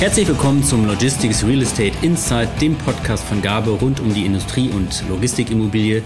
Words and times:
Herzlich 0.00 0.28
willkommen 0.28 0.64
zum 0.64 0.86
Logistics 0.86 1.44
Real 1.44 1.60
Estate 1.60 1.92
Insight, 2.00 2.48
dem 2.62 2.74
Podcast 2.74 3.22
von 3.22 3.42
Gabe 3.42 3.68
rund 3.68 4.00
um 4.00 4.14
die 4.14 4.24
Industrie- 4.24 4.70
und 4.70 5.04
Logistikimmobilie. 5.10 6.02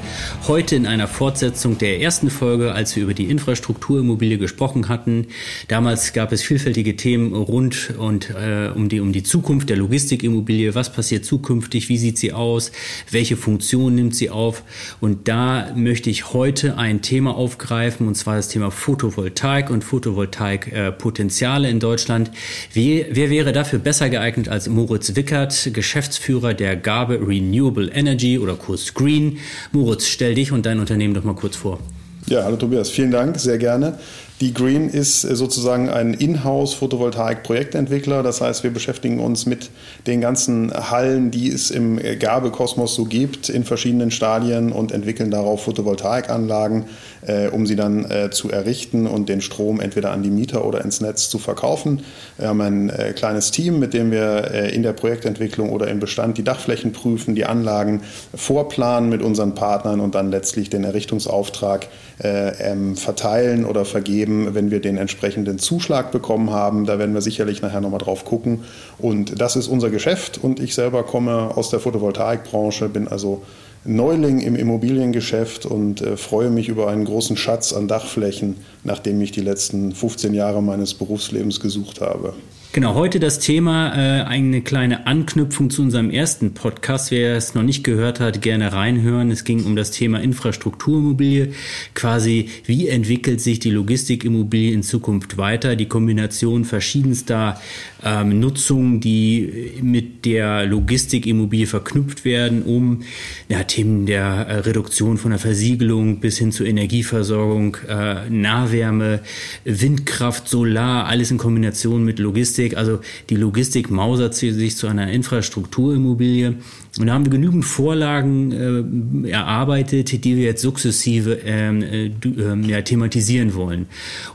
Heute 0.49 0.75
in 0.75 0.85
einer 0.85 1.07
Fortsetzung 1.07 1.79
der 1.79 2.01
ersten 2.01 2.29
Folge, 2.29 2.73
als 2.73 2.97
wir 2.97 3.05
über 3.05 3.15
die 3.15 3.31
Infrastrukturimmobilie 3.31 4.39
gesprochen 4.39 4.89
hatten. 4.89 5.29
Damals 5.69 6.13
gab 6.13 6.33
es 6.33 6.43
vielfältige 6.43 6.97
Themen 6.97 7.37
rund 7.37 7.95
und 7.97 8.31
äh, 8.31 8.73
um 8.75 8.89
die 8.89 8.99
um 8.99 9.13
die 9.13 9.23
Zukunft 9.23 9.71
der 9.71 9.77
Logistikimmobilie. 9.77 10.75
Was 10.75 10.93
passiert 10.93 11.25
zukünftig? 11.25 11.89
Wie 11.89 11.97
sieht 11.97 12.19
sie 12.19 12.33
aus? 12.33 12.73
Welche 13.13 13.37
Funktion 13.37 13.95
nimmt 13.95 14.17
sie 14.17 14.29
auf? 14.29 14.65
Und 15.01 15.29
da 15.29 15.71
möchte 15.77 16.11
ich 16.11 16.33
heute 16.33 16.79
ein 16.79 17.01
Thema 17.01 17.37
aufgreifen, 17.37 18.09
und 18.09 18.17
zwar 18.17 18.35
das 18.35 18.49
Thema 18.49 18.73
Photovoltaik 18.73 19.71
und 19.71 19.85
Photovoltaik-Potenziale 19.85 21.69
äh, 21.69 21.71
in 21.71 21.79
Deutschland. 21.79 22.33
Wie, 22.73 23.07
wer 23.09 23.31
wäre 23.31 23.53
dafür 23.53 23.84
besser 23.85 24.09
geeignet 24.09 24.49
als 24.49 24.69
Moritz 24.69 25.15
Wickert, 25.15 25.71
Geschäftsführer 25.73 26.55
der 26.55 26.77
Gabe 26.77 27.21
Renewable 27.25 27.91
Energy 27.93 28.39
oder 28.39 28.55
kurz 28.55 28.95
Green. 28.95 29.39
Moritz, 29.73 30.07
stell 30.07 30.35
dich 30.35 30.51
und 30.51 30.67
dein 30.67 30.81
Unternehmen 30.81 31.15
doch 31.15 31.23
mal 31.23 31.35
kurz 31.35 31.55
vor. 31.55 31.79
Ja, 32.27 32.43
hallo 32.43 32.57
Tobias, 32.57 32.91
vielen 32.91 33.11
Dank, 33.11 33.39
sehr 33.39 33.59
gerne. 33.59 33.99
Die 34.41 34.53
Green 34.53 34.89
ist 34.89 35.23
äh, 35.23 35.37
sozusagen 35.37 35.89
ein 35.89 36.13
Inhouse-Photovoltaik-Projektentwickler. 36.13 38.25
Das 38.25 38.41
heißt, 38.41 38.65
wir 38.65 38.73
beschäftigen 38.73 39.21
uns 39.21 39.47
mit 39.47 39.71
den 40.09 40.21
ganzen 40.21 40.73
Hallen, 40.73 41.31
die 41.31 41.49
es 41.49 41.71
im 41.71 41.99
äh, 41.99 42.17
Gabekosmos 42.17 42.97
so 42.97 43.05
gibt, 43.05 43.49
in 43.49 43.63
verschiedenen 43.63 44.11
Stadien 44.11 44.73
und 44.73 44.91
entwickeln 44.91 45.31
darauf 45.31 45.63
Photovoltaikanlagen, 45.63 46.87
äh, 47.27 47.47
um 47.47 47.65
sie 47.65 47.77
dann 47.77 48.11
äh, 48.11 48.31
zu 48.31 48.51
errichten 48.51 49.07
und 49.07 49.29
den 49.29 49.41
Strom 49.41 49.79
entweder 49.79 50.11
an 50.11 50.25
die 50.25 50.31
Mieter 50.31 50.65
oder 50.65 50.85
ins 50.85 51.01
Netz 51.01 51.29
zu 51.29 51.39
verkaufen. 51.39 52.03
Wir 52.37 52.49
haben 52.49 52.61
ein 52.61 52.91
äh, 52.91 53.13
kleines 53.13 53.53
Team, 53.53 53.79
mit 53.79 53.95
dem 53.95 54.11
wir 54.11 54.51
äh, 54.51 54.75
in 54.75 54.83
der 54.83 54.95
Projektentwicklung 54.95 55.71
oder 55.71 55.87
im 55.87 56.01
Bestand 56.01 56.39
die 56.39 56.45
Dachflächen 56.45 56.91
prüfen, 56.91 57.37
die 57.37 57.45
Anlagen 57.45 58.03
vorplanen 58.35 59.11
mit 59.11 59.23
unseren 59.23 59.55
Partnern 59.55 60.01
und 60.01 60.17
dann 60.17 60.33
letztlich 60.33 60.71
den 60.71 60.83
Errichtungsauftrag 60.83 61.87
ähm, 62.21 62.97
verteilen 62.97 63.65
oder 63.65 63.85
vergeben 63.85 64.25
geben, 64.35 64.55
wenn 64.55 64.71
wir 64.71 64.81
den 64.81 64.97
entsprechenden 64.97 65.59
Zuschlag 65.59 66.11
bekommen 66.11 66.51
haben. 66.51 66.87
Da 66.87 66.99
werden 66.99 67.15
wir 67.15 67.21
sicherlich 67.21 67.63
nachher 67.63 67.81
nochmal 67.81 68.01
drauf 68.01 68.25
gucken. 68.25 68.61
Und 68.99 69.41
das 69.41 69.57
ist 69.57 69.69
unser 69.69 69.91
Geschäft 69.91 70.39
und 70.43 70.61
ich 70.61 70.75
selber 70.75 71.05
komme 71.05 71.57
aus 71.57 71.71
der 71.71 71.81
Photovoltaikbranche, 71.81 72.89
bin 72.89 73.09
also 73.09 73.43
Neuling 73.87 74.41
im 74.41 74.57
Immobiliengeschäft 74.57 75.67
und 75.67 76.01
äh, 76.01 76.17
freue 76.17 76.49
mich 76.49 76.71
über 76.71 76.89
einen 76.89 77.05
großen 77.05 77.37
Schatz 77.37 77.75
an 77.75 77.87
Dachflächen, 77.87 78.57
nachdem 78.83 79.21
ich 79.21 79.31
die 79.31 79.43
letzten 79.43 79.93
15 79.93 80.33
Jahre 80.33 80.63
meines 80.63 80.95
Berufslebens 80.95 81.61
gesucht 81.61 82.01
habe. 82.01 82.33
Genau, 82.75 82.95
heute 82.95 83.21
das 83.21 83.39
Thema, 83.39 83.95
äh, 83.95 84.25
eine 84.25 84.61
kleine 84.61 85.07
Anknüpfung 85.07 85.71
zu 85.71 85.81
unserem 85.81 86.11
ersten 86.11 86.55
Podcast. 86.55 87.13
Wer 87.13 87.37
es 87.37 87.55
noch 87.55 87.63
nicht 87.63 87.85
gehört 87.85 88.19
hat, 88.19 88.43
gerne 88.43 88.73
reinhören. 88.73 89.31
Es 89.31 89.45
ging 89.45 89.65
um 89.65 89.77
das 89.77 89.93
Thema 89.93 90.21
Infrastrukturimmobilie. 90.21 91.53
Quasi, 91.95 92.49
wie 92.65 92.89
entwickelt 92.89 93.41
sich 93.41 93.61
die 93.61 93.71
Logistikimmobilie 93.71 94.73
in 94.73 94.83
Zukunft 94.83 95.39
weiter? 95.39 95.77
Die 95.77 95.87
Kombination 95.87 96.65
verschiedenster 96.65 97.61
ähm, 98.03 98.41
Nutzungen, 98.41 98.99
die 98.99 99.75
mit 99.81 100.25
der 100.25 100.67
Logistikimmobilie 100.67 101.69
verknüpft 101.69 102.25
werden, 102.25 102.65
um 102.65 103.03
ja, 103.49 103.63
Themen 103.63 104.05
der 104.05 104.25
äh, 104.25 104.59
Reduktion 104.59 105.17
von 105.17 105.31
der 105.31 105.39
Versiegelung 105.39 106.19
bis 106.19 106.39
hin 106.39 106.51
zur 106.51 106.67
Energieversorgung, 106.67 107.77
äh, 107.89 108.29
Nahwärme, 108.29 109.21
Windkraft, 109.65 110.49
Solar, 110.49 111.07
alles 111.07 111.31
in 111.31 111.39
Kombination 111.39 112.05
mit 112.05 112.19
Logistik 112.19 112.64
Logistik, 112.65 112.77
also 112.77 113.01
die 113.31 113.37
Logistik 113.37 113.91
mausert 113.91 114.35
sich 114.35 114.77
zu 114.77 114.87
einer 114.87 115.11
Infrastrukturimmobilie. 115.11 116.57
Und 116.99 117.07
da 117.07 117.15
haben 117.15 117.25
wir 117.25 117.31
genügend 117.31 117.65
Vorlagen 117.65 119.25
äh, 119.25 119.31
erarbeitet, 119.31 120.25
die 120.25 120.37
wir 120.37 120.45
jetzt 120.45 120.63
sukzessive 120.63 121.41
ähm, 121.45 121.83
äh, 121.83 122.07
äh, 122.07 122.67
ja, 122.67 122.83
thematisieren 122.83 123.55
wollen. 123.55 123.87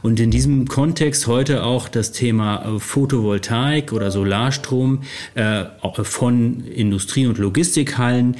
Und 0.01 0.19
in 0.19 0.29
diesem 0.29 0.67
Kontext 0.67 1.27
heute 1.27 1.63
auch 1.63 1.87
das 1.87 2.11
Thema 2.11 2.75
äh, 2.75 2.79
Photovoltaik 2.79 3.93
oder 3.93 4.11
Solarstrom 4.11 5.03
äh, 5.35 5.65
von 6.03 6.65
Industrie- 6.65 7.27
und 7.27 7.37
Logistikhallen. 7.37 8.35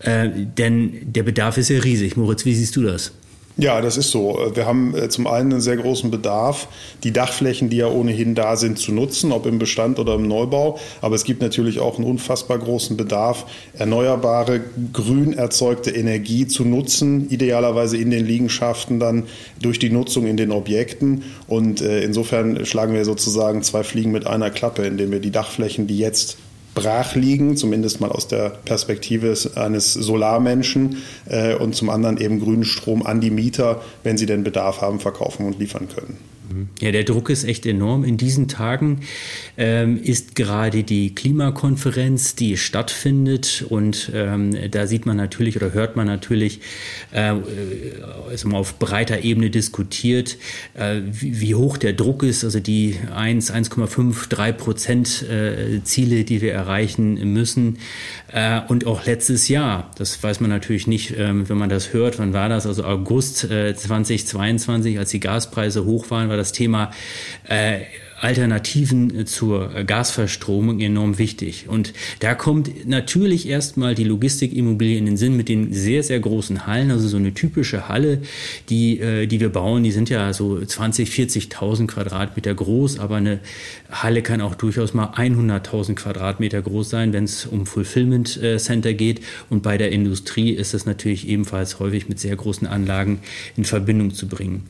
Äh, 0.00 0.28
denn 0.58 0.92
der 1.02 1.22
Bedarf 1.22 1.56
ist 1.56 1.70
ja 1.70 1.78
riesig. 1.78 2.16
Moritz, 2.16 2.44
wie 2.44 2.54
siehst 2.54 2.76
du 2.76 2.82
das? 2.82 3.12
Ja, 3.62 3.80
das 3.80 3.96
ist 3.96 4.10
so. 4.10 4.50
Wir 4.54 4.66
haben 4.66 4.92
äh, 4.96 5.08
zum 5.08 5.28
einen 5.28 5.52
einen 5.52 5.60
sehr 5.60 5.76
großen 5.76 6.10
Bedarf, 6.10 6.66
die 7.04 7.12
Dachflächen, 7.12 7.70
die 7.70 7.76
ja 7.76 7.86
ohnehin 7.86 8.34
da 8.34 8.56
sind, 8.56 8.76
zu 8.76 8.90
nutzen, 8.90 9.30
ob 9.30 9.46
im 9.46 9.60
Bestand 9.60 10.00
oder 10.00 10.16
im 10.16 10.26
Neubau. 10.26 10.80
Aber 11.00 11.14
es 11.14 11.22
gibt 11.22 11.40
natürlich 11.42 11.78
auch 11.78 11.96
einen 11.96 12.04
unfassbar 12.04 12.58
großen 12.58 12.96
Bedarf, 12.96 13.46
erneuerbare, 13.78 14.62
grün 14.92 15.32
erzeugte 15.34 15.92
Energie 15.92 16.48
zu 16.48 16.64
nutzen, 16.64 17.30
idealerweise 17.30 17.96
in 17.98 18.10
den 18.10 18.26
Liegenschaften 18.26 18.98
dann 18.98 19.28
durch 19.60 19.78
die 19.78 19.90
Nutzung 19.90 20.26
in 20.26 20.36
den 20.36 20.50
Objekten. 20.50 21.22
Und 21.46 21.82
äh, 21.82 22.02
insofern 22.02 22.66
schlagen 22.66 22.94
wir 22.94 23.04
sozusagen 23.04 23.62
zwei 23.62 23.84
Fliegen 23.84 24.10
mit 24.10 24.26
einer 24.26 24.50
Klappe, 24.50 24.84
indem 24.86 25.12
wir 25.12 25.20
die 25.20 25.30
Dachflächen, 25.30 25.86
die 25.86 25.98
jetzt 25.98 26.36
brach 26.74 27.14
liegen, 27.14 27.56
zumindest 27.56 28.00
mal 28.00 28.10
aus 28.10 28.28
der 28.28 28.50
Perspektive 28.50 29.34
eines 29.56 29.92
Solarmenschen 29.92 30.98
äh, 31.28 31.54
und 31.54 31.74
zum 31.74 31.90
anderen 31.90 32.18
eben 32.18 32.40
grünen 32.40 32.64
Strom 32.64 33.04
an 33.04 33.20
die 33.20 33.30
Mieter, 33.30 33.82
wenn 34.02 34.16
sie 34.16 34.26
den 34.26 34.44
Bedarf 34.44 34.80
haben, 34.80 35.00
verkaufen 35.00 35.46
und 35.46 35.58
liefern 35.58 35.88
können. 35.88 36.31
Ja, 36.80 36.90
der 36.90 37.04
Druck 37.04 37.30
ist 37.30 37.44
echt 37.44 37.66
enorm. 37.66 38.04
In 38.04 38.16
diesen 38.16 38.48
Tagen 38.48 39.00
ähm, 39.56 40.02
ist 40.02 40.34
gerade 40.34 40.82
die 40.82 41.14
Klimakonferenz, 41.14 42.34
die 42.34 42.56
stattfindet. 42.56 43.64
Und 43.68 44.10
ähm, 44.14 44.56
da 44.70 44.86
sieht 44.86 45.06
man 45.06 45.16
natürlich 45.16 45.56
oder 45.56 45.72
hört 45.72 45.96
man 45.96 46.06
natürlich, 46.06 46.60
äh, 47.12 47.34
also 48.28 48.48
auf 48.50 48.78
breiter 48.78 49.22
Ebene 49.22 49.50
diskutiert, 49.50 50.36
äh, 50.74 51.00
wie, 51.04 51.40
wie, 51.40 51.54
hoch 51.54 51.76
der 51.76 51.92
Druck 51.92 52.22
ist. 52.22 52.44
Also 52.44 52.60
die 52.60 52.96
1, 53.14 53.52
1,5, 53.52 54.28
3 54.28 54.52
Prozent 54.52 55.22
äh, 55.22 55.82
Ziele, 55.84 56.24
die 56.24 56.40
wir 56.40 56.52
erreichen 56.52 57.32
müssen. 57.32 57.78
Äh, 58.32 58.60
und 58.68 58.86
auch 58.86 59.06
letztes 59.06 59.48
Jahr, 59.48 59.90
das 59.96 60.22
weiß 60.22 60.40
man 60.40 60.50
natürlich 60.50 60.86
nicht, 60.86 61.14
ähm, 61.16 61.48
wenn 61.48 61.58
man 61.58 61.68
das 61.68 61.92
hört. 61.92 62.18
Wann 62.18 62.32
war 62.32 62.48
das? 62.48 62.66
Also 62.66 62.84
August 62.84 63.38
2022, 63.38 64.96
äh, 64.96 64.98
als 64.98 65.10
die 65.10 65.20
Gaspreise 65.20 65.84
hoch 65.84 66.10
waren, 66.10 66.31
war 66.32 66.38
das 66.38 66.52
Thema 66.52 66.90
äh, 67.48 67.82
Alternativen 68.22 69.18
äh, 69.18 69.24
zur 69.24 69.68
Gasverstromung 69.84 70.80
enorm 70.80 71.18
wichtig. 71.18 71.68
Und 71.68 71.92
da 72.20 72.34
kommt 72.34 72.88
natürlich 72.88 73.48
erstmal 73.48 73.94
die 73.94 74.04
Logistikimmobilie 74.04 74.96
in 74.96 75.06
den 75.06 75.16
Sinn 75.16 75.36
mit 75.36 75.48
den 75.48 75.72
sehr, 75.72 76.02
sehr 76.04 76.20
großen 76.20 76.66
Hallen. 76.66 76.92
Also 76.92 77.08
so 77.08 77.16
eine 77.16 77.34
typische 77.34 77.88
Halle, 77.88 78.22
die, 78.68 79.00
äh, 79.00 79.26
die 79.26 79.40
wir 79.40 79.48
bauen, 79.48 79.82
die 79.82 79.90
sind 79.90 80.08
ja 80.08 80.32
so 80.32 80.64
20, 80.64 81.10
40.000 81.10 81.88
Quadratmeter 81.88 82.54
groß, 82.54 83.00
aber 83.00 83.16
eine 83.16 83.40
Halle 83.90 84.22
kann 84.22 84.40
auch 84.40 84.54
durchaus 84.54 84.94
mal 84.94 85.14
100.000 85.16 85.94
Quadratmeter 85.94 86.62
groß 86.62 86.90
sein, 86.90 87.12
wenn 87.12 87.24
es 87.24 87.44
um 87.44 87.66
Fulfillment 87.66 88.40
äh, 88.40 88.58
Center 88.58 88.94
geht. 88.94 89.20
Und 89.50 89.62
bei 89.64 89.76
der 89.76 89.90
Industrie 89.90 90.50
ist 90.50 90.74
es 90.74 90.86
natürlich 90.86 91.26
ebenfalls 91.28 91.80
häufig 91.80 92.08
mit 92.08 92.20
sehr 92.20 92.36
großen 92.36 92.68
Anlagen 92.68 93.18
in 93.56 93.64
Verbindung 93.64 94.14
zu 94.14 94.28
bringen. 94.28 94.62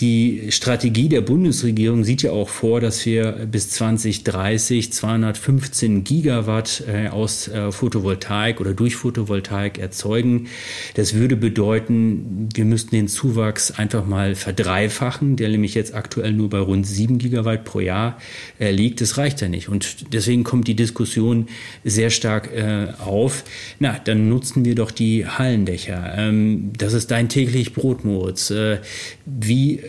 Die 0.00 0.50
Strategie 0.50 1.08
der 1.08 1.20
Bundesregierung 1.20 2.04
sieht 2.04 2.22
ja 2.22 2.30
auch 2.30 2.48
vor, 2.48 2.77
dass 2.80 3.04
wir 3.06 3.32
bis 3.50 3.70
2030 3.70 4.92
215 4.92 6.04
Gigawatt 6.04 6.84
äh, 6.86 7.08
aus 7.08 7.48
äh, 7.48 7.72
Photovoltaik 7.72 8.60
oder 8.60 8.74
durch 8.74 8.96
Photovoltaik 8.96 9.78
erzeugen. 9.78 10.48
Das 10.94 11.14
würde 11.14 11.36
bedeuten, 11.36 12.48
wir 12.54 12.64
müssten 12.64 12.96
den 12.96 13.08
Zuwachs 13.08 13.70
einfach 13.72 14.06
mal 14.06 14.34
verdreifachen, 14.34 15.36
der 15.36 15.48
nämlich 15.48 15.74
jetzt 15.74 15.94
aktuell 15.94 16.32
nur 16.32 16.50
bei 16.50 16.58
rund 16.58 16.86
7 16.86 17.18
Gigawatt 17.18 17.64
pro 17.64 17.80
Jahr 17.80 18.18
äh, 18.58 18.70
liegt. 18.70 19.00
Das 19.00 19.18
reicht 19.18 19.40
ja 19.40 19.48
nicht. 19.48 19.68
Und 19.68 20.12
deswegen 20.12 20.44
kommt 20.44 20.68
die 20.68 20.76
Diskussion 20.76 21.48
sehr 21.84 22.10
stark 22.10 22.50
auf. 23.04 23.44
Na, 23.78 23.98
dann 24.02 24.28
nutzen 24.28 24.64
wir 24.64 24.74
doch 24.74 24.90
die 24.90 25.26
Hallendächer. 25.26 26.14
Ähm, 26.16 26.72
das 26.76 26.92
ist 26.92 27.10
dein 27.10 27.28
täglich 27.28 27.72
Brot, 27.74 28.04
Moritz. 28.04 28.52
wie 29.26 29.80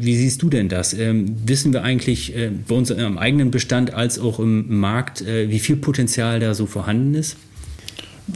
wie 0.00 0.16
siehst 0.16 0.42
du 0.42 0.50
denn 0.50 0.68
das? 0.68 0.94
Ähm, 0.94 1.36
wissen 1.44 1.72
wir 1.72 1.82
eigentlich 1.82 2.29
äh, 2.34 2.50
bei 2.68 2.74
uns 2.74 2.90
im 2.90 3.18
eigenen 3.18 3.50
Bestand 3.50 3.94
als 3.94 4.18
auch 4.18 4.38
im 4.38 4.78
Markt, 4.78 5.22
äh, 5.22 5.48
wie 5.50 5.58
viel 5.58 5.76
Potenzial 5.76 6.40
da 6.40 6.54
so 6.54 6.66
vorhanden 6.66 7.14
ist? 7.14 7.36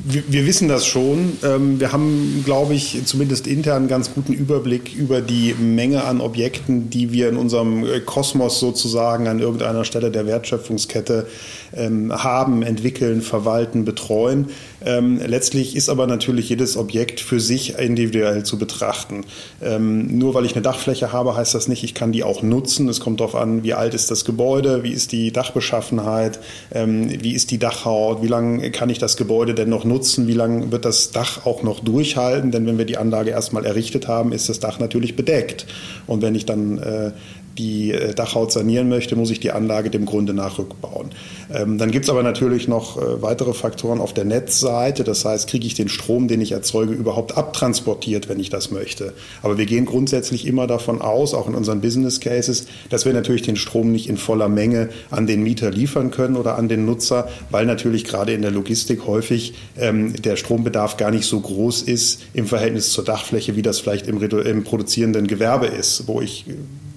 Wir, 0.06 0.46
wissen 0.46 0.68
das 0.68 0.86
schon. 0.86 1.38
Ähm, 1.44 1.78
wir 1.78 1.92
haben, 1.92 2.42
glaube 2.44 2.74
ich, 2.74 3.04
zumindest 3.04 3.46
intern 3.46 3.76
einen 3.76 3.88
ganz 3.88 4.12
guten 4.12 4.32
Überblick 4.32 4.94
über 4.94 5.20
die 5.20 5.54
Menge 5.54 6.04
an 6.04 6.20
Objekten, 6.20 6.90
die 6.90 7.12
wir 7.12 7.28
in 7.28 7.36
unserem 7.36 7.84
äh, 7.84 8.00
Kosmos 8.00 8.58
sozusagen 8.60 9.28
an 9.28 9.38
irgendeiner 9.38 9.84
Stelle 9.84 10.10
der 10.10 10.26
Wertschöpfungskette 10.26 11.26
ähm, 11.74 12.12
haben, 12.12 12.62
entwickeln, 12.62 13.22
verwalten, 13.22 13.84
betreuen. 13.84 14.46
Ähm, 14.84 15.20
letztlich 15.24 15.76
ist 15.76 15.88
aber 15.88 16.06
natürlich 16.06 16.48
jedes 16.48 16.76
Objekt 16.76 17.20
für 17.20 17.40
sich 17.40 17.78
individuell 17.78 18.42
zu 18.44 18.58
betrachten. 18.58 19.24
Nur 19.60 20.34
weil 20.34 20.44
ich 20.44 20.54
eine 20.54 20.62
Dachfläche 20.62 21.12
habe, 21.12 21.36
heißt 21.36 21.54
das 21.54 21.68
nicht, 21.68 21.84
ich 21.84 21.94
kann 21.94 22.12
die 22.12 22.24
auch 22.24 22.42
nutzen. 22.42 22.88
Es 22.88 23.00
kommt 23.00 23.20
darauf 23.20 23.34
an, 23.34 23.62
wie 23.62 23.74
alt 23.74 23.94
ist 23.94 24.10
das 24.10 24.24
Gebäude, 24.24 24.82
wie 24.82 24.92
ist 24.92 25.12
die 25.12 25.32
Dachbeschaffenheit, 25.32 26.38
wie 26.72 27.32
ist 27.32 27.50
die 27.50 27.58
Dachhaut, 27.58 28.22
wie 28.22 28.28
lange 28.28 28.70
kann 28.70 28.90
ich 28.90 28.98
das 28.98 29.16
Gebäude 29.16 29.54
denn 29.54 29.70
noch 29.70 29.84
noch 29.84 29.84
nutzen? 29.84 30.26
Wie 30.26 30.32
lange 30.32 30.72
wird 30.72 30.84
das 30.84 31.10
Dach 31.10 31.46
auch 31.46 31.62
noch 31.62 31.80
durchhalten? 31.80 32.50
Denn 32.50 32.66
wenn 32.66 32.78
wir 32.78 32.84
die 32.84 32.96
Anlage 32.96 33.30
erstmal 33.30 33.64
errichtet 33.64 34.08
haben, 34.08 34.32
ist 34.32 34.48
das 34.48 34.60
Dach 34.60 34.78
natürlich 34.78 35.16
bedeckt. 35.16 35.66
Und 36.06 36.22
wenn 36.22 36.34
ich 36.34 36.46
dann 36.46 36.78
äh, 36.78 37.12
die 37.58 37.92
äh, 37.92 38.14
Dachhaut 38.14 38.52
sanieren 38.52 38.88
möchte, 38.88 39.16
muss 39.16 39.30
ich 39.30 39.40
die 39.40 39.52
Anlage 39.52 39.90
dem 39.90 40.06
Grunde 40.06 40.34
nach 40.34 40.58
rückbauen. 40.58 41.10
Ähm, 41.52 41.78
dann 41.78 41.90
gibt 41.90 42.04
es 42.04 42.10
aber 42.10 42.22
natürlich 42.22 42.68
noch 42.68 42.96
äh, 42.96 43.22
weitere 43.22 43.52
Faktoren 43.52 44.00
auf 44.00 44.12
der 44.12 44.24
Netzseite. 44.24 45.04
Das 45.04 45.24
heißt, 45.24 45.48
kriege 45.48 45.66
ich 45.66 45.74
den 45.74 45.88
Strom, 45.88 46.28
den 46.28 46.40
ich 46.40 46.52
erzeuge, 46.52 46.92
überhaupt 46.92 47.36
abtransportiert, 47.36 48.28
wenn 48.28 48.40
ich 48.40 48.50
das 48.50 48.70
möchte. 48.70 49.12
Aber 49.42 49.58
wir 49.58 49.66
gehen 49.66 49.84
grundsätzlich 49.84 50.46
immer 50.46 50.66
davon 50.66 51.00
aus, 51.00 51.34
auch 51.34 51.48
in 51.48 51.54
unseren 51.54 51.80
Business 51.80 52.20
Cases, 52.20 52.66
dass 52.90 53.04
wir 53.04 53.12
natürlich 53.12 53.42
den 53.42 53.56
Strom 53.56 53.92
nicht 53.92 54.08
in 54.08 54.16
voller 54.16 54.48
Menge 54.48 54.88
an 55.10 55.26
den 55.26 55.42
Mieter 55.42 55.70
liefern 55.70 56.10
können 56.10 56.36
oder 56.36 56.56
an 56.56 56.68
den 56.68 56.84
Nutzer, 56.84 57.28
weil 57.50 57.66
natürlich 57.66 58.04
gerade 58.04 58.32
in 58.32 58.42
der 58.42 58.50
Logistik 58.50 59.06
häufig 59.06 59.54
ähm, 59.78 60.14
der 60.22 60.36
Strombedarf 60.36 60.96
gar 60.96 61.10
nicht 61.10 61.26
so 61.26 61.40
groß 61.40 61.82
ist 61.82 62.22
im 62.32 62.46
Verhältnis 62.46 62.90
zur 62.90 63.04
Dachfläche, 63.04 63.56
wie 63.56 63.62
das 63.62 63.80
vielleicht 63.80 64.06
im, 64.06 64.20
im 64.20 64.64
produzierenden 64.64 65.26
Gewerbe 65.26 65.66
ist, 65.66 66.06
wo 66.06 66.20
ich 66.20 66.46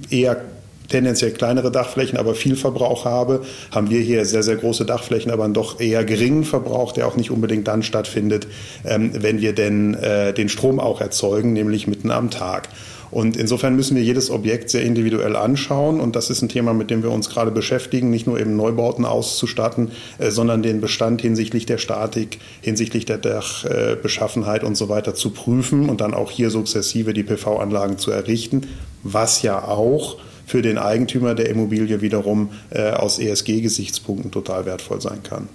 eher 0.10 0.42
tendenziell 0.88 1.32
kleinere 1.32 1.72
Dachflächen, 1.72 2.18
aber 2.18 2.36
viel 2.36 2.56
Verbrauch 2.56 3.06
habe, 3.06 3.42
haben 3.72 3.90
wir 3.90 4.00
hier 4.00 4.26
sehr, 4.26 4.44
sehr 4.44 4.56
große 4.56 4.86
Dachflächen, 4.86 5.32
aber 5.32 5.44
einen 5.44 5.54
doch 5.54 5.80
eher 5.80 6.06
geringen 6.06 6.44
Verbrauch, 6.44 6.92
der 6.92 7.08
auch 7.08 7.16
nicht 7.16 7.32
unbedingt 7.32 7.68
dann 7.68 7.84
stattfindet, 7.84 8.48
ähm, 8.86 9.12
wenn 9.14 9.42
wir 9.42 9.54
denn 9.54 9.96
äh, 9.96 10.34
den 10.34 10.50
Strom 10.50 10.80
auch 10.80 11.02
erzeugen, 11.02 11.54
nämlich 11.54 11.88
mitten 11.88 12.12
am 12.12 12.30
Tag. 12.30 12.70
Und 13.10 13.38
insofern 13.38 13.76
müssen 13.76 13.96
wir 13.96 14.04
jedes 14.04 14.30
Objekt 14.30 14.70
sehr 14.70 14.82
individuell 14.82 15.38
anschauen. 15.38 16.02
Und 16.02 16.18
das 16.18 16.30
ist 16.30 16.42
ein 16.42 16.50
Thema, 16.50 16.74
mit 16.74 16.90
dem 16.90 17.04
wir 17.04 17.12
uns 17.12 17.30
gerade 17.30 17.52
beschäftigen, 17.52 18.10
nicht 18.10 18.28
nur 18.28 18.38
eben 18.38 18.58
Neubauten 18.58 19.06
auszustatten, 19.06 19.92
äh, 20.18 20.30
sondern 20.30 20.62
den 20.62 20.82
Bestand 20.82 21.22
hinsichtlich 21.22 21.66
der 21.66 21.78
Statik, 21.78 22.40
hinsichtlich 22.62 23.06
der 23.06 23.18
Dachbeschaffenheit 23.18 24.64
und 24.64 24.76
so 24.76 24.90
weiter 24.90 25.16
zu 25.16 25.30
prüfen 25.30 25.90
und 25.90 26.02
dann 26.02 26.14
auch 26.14 26.32
hier 26.32 26.50
sukzessive 26.50 27.14
die 27.14 27.24
PV-Anlagen 27.24 27.98
zu 27.98 28.12
errichten, 28.12 28.68
was 29.04 29.42
ja 29.42 29.64
auch 29.64 30.18
für 30.46 30.62
den 30.62 30.78
Eigentümer 30.78 31.36
der 31.36 31.50
Immobilie 31.50 32.02
wiederum 32.02 32.50
äh, 32.70 32.92
aus 32.92 33.20
ESG-Gesichtspunkten 33.20 34.32
total 34.32 34.66
wertvoll 34.66 35.02
sein 35.02 35.22
kann. 35.24 35.50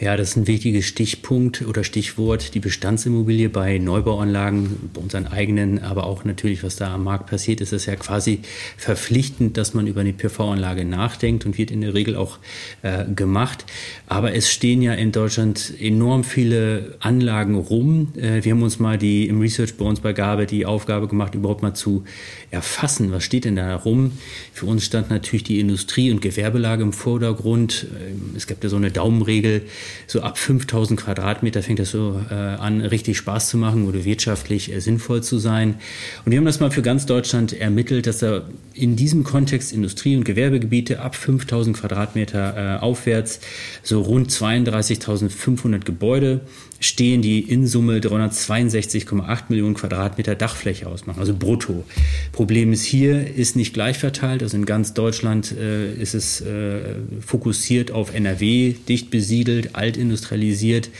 Ja, 0.00 0.16
das 0.16 0.30
ist 0.30 0.36
ein 0.36 0.48
wichtiges 0.48 0.86
Stichpunkt 0.86 1.62
oder 1.62 1.84
Stichwort, 1.84 2.54
die 2.54 2.58
Bestandsimmobilie 2.58 3.48
bei 3.48 3.78
Neubauanlagen, 3.78 4.90
bei 4.92 5.00
unseren 5.00 5.28
eigenen, 5.28 5.78
aber 5.84 6.06
auch 6.06 6.24
natürlich, 6.24 6.64
was 6.64 6.74
da 6.74 6.92
am 6.92 7.04
Markt 7.04 7.30
passiert, 7.30 7.60
ist 7.60 7.72
es 7.72 7.86
ja 7.86 7.94
quasi 7.94 8.40
verpflichtend, 8.76 9.56
dass 9.56 9.72
man 9.72 9.86
über 9.86 10.00
eine 10.00 10.12
PV-Anlage 10.12 10.84
nachdenkt 10.84 11.46
und 11.46 11.58
wird 11.58 11.70
in 11.70 11.80
der 11.80 11.94
Regel 11.94 12.16
auch 12.16 12.40
äh, 12.82 13.04
gemacht. 13.04 13.66
Aber 14.08 14.34
es 14.34 14.50
stehen 14.50 14.82
ja 14.82 14.94
in 14.94 15.12
Deutschland 15.12 15.72
enorm 15.78 16.24
viele 16.24 16.96
Anlagen 16.98 17.54
rum. 17.54 18.08
Äh, 18.16 18.42
wir 18.42 18.50
haben 18.50 18.64
uns 18.64 18.80
mal 18.80 18.98
die 18.98 19.28
im 19.28 19.40
Research 19.40 19.76
bei 19.76 19.84
uns 19.84 20.00
bei 20.00 20.12
Gabe 20.12 20.46
die 20.46 20.66
Aufgabe 20.66 21.06
gemacht, 21.06 21.36
überhaupt 21.36 21.62
mal 21.62 21.74
zu 21.74 22.02
erfassen, 22.50 23.12
was 23.12 23.22
steht 23.22 23.44
denn 23.44 23.54
da 23.54 23.76
rum. 23.76 24.10
Für 24.52 24.66
uns 24.66 24.84
stand 24.84 25.10
natürlich 25.10 25.44
die 25.44 25.60
Industrie- 25.60 26.10
und 26.10 26.20
Gewerbelage 26.20 26.82
im 26.82 26.92
Vordergrund. 26.92 27.86
Ähm, 27.96 28.32
es 28.36 28.48
gibt 28.48 28.64
ja 28.64 28.70
so 28.70 28.76
eine 28.76 28.90
Daumenregel, 28.90 29.62
so 30.06 30.22
ab 30.22 30.38
5000 30.38 31.00
Quadratmeter 31.00 31.62
fängt 31.62 31.78
das 31.78 31.90
so 31.90 32.20
äh, 32.30 32.34
an, 32.34 32.80
richtig 32.80 33.16
Spaß 33.16 33.48
zu 33.48 33.56
machen 33.56 33.86
oder 33.86 34.04
wirtschaftlich 34.04 34.72
äh, 34.72 34.80
sinnvoll 34.80 35.22
zu 35.22 35.38
sein. 35.38 35.76
Und 36.24 36.32
wir 36.32 36.38
haben 36.38 36.44
das 36.44 36.60
mal 36.60 36.70
für 36.70 36.82
ganz 36.82 37.06
Deutschland 37.06 37.52
ermittelt, 37.52 38.06
dass 38.06 38.18
da 38.18 38.42
in 38.72 38.96
diesem 38.96 39.24
Kontext 39.24 39.72
Industrie- 39.72 40.16
und 40.16 40.24
Gewerbegebiete 40.24 41.00
ab 41.00 41.14
5000 41.14 41.76
Quadratmeter 41.76 42.76
äh, 42.76 42.80
aufwärts 42.80 43.40
so 43.82 44.00
rund 44.00 44.30
32.500 44.30 45.84
Gebäude 45.84 46.40
stehen, 46.84 47.22
die 47.22 47.40
in 47.40 47.66
Summe 47.66 47.98
362,8 47.98 49.44
Millionen 49.48 49.74
Quadratmeter 49.74 50.34
Dachfläche 50.34 50.86
ausmachen, 50.86 51.18
also 51.20 51.34
brutto. 51.34 51.84
Problem 52.32 52.72
ist 52.72 52.84
hier, 52.84 53.34
ist 53.34 53.56
nicht 53.56 53.74
gleich 53.74 53.98
verteilt, 53.98 54.42
also 54.42 54.56
in 54.56 54.66
ganz 54.66 54.94
Deutschland 54.94 55.52
äh, 55.52 55.92
ist 55.94 56.14
es 56.14 56.40
äh, 56.40 56.80
fokussiert 57.20 57.90
auf 57.90 58.14
NRW, 58.14 58.74
dicht 58.88 59.10
besiedelt, 59.10 59.73
altindustrialisiert, 59.74 60.90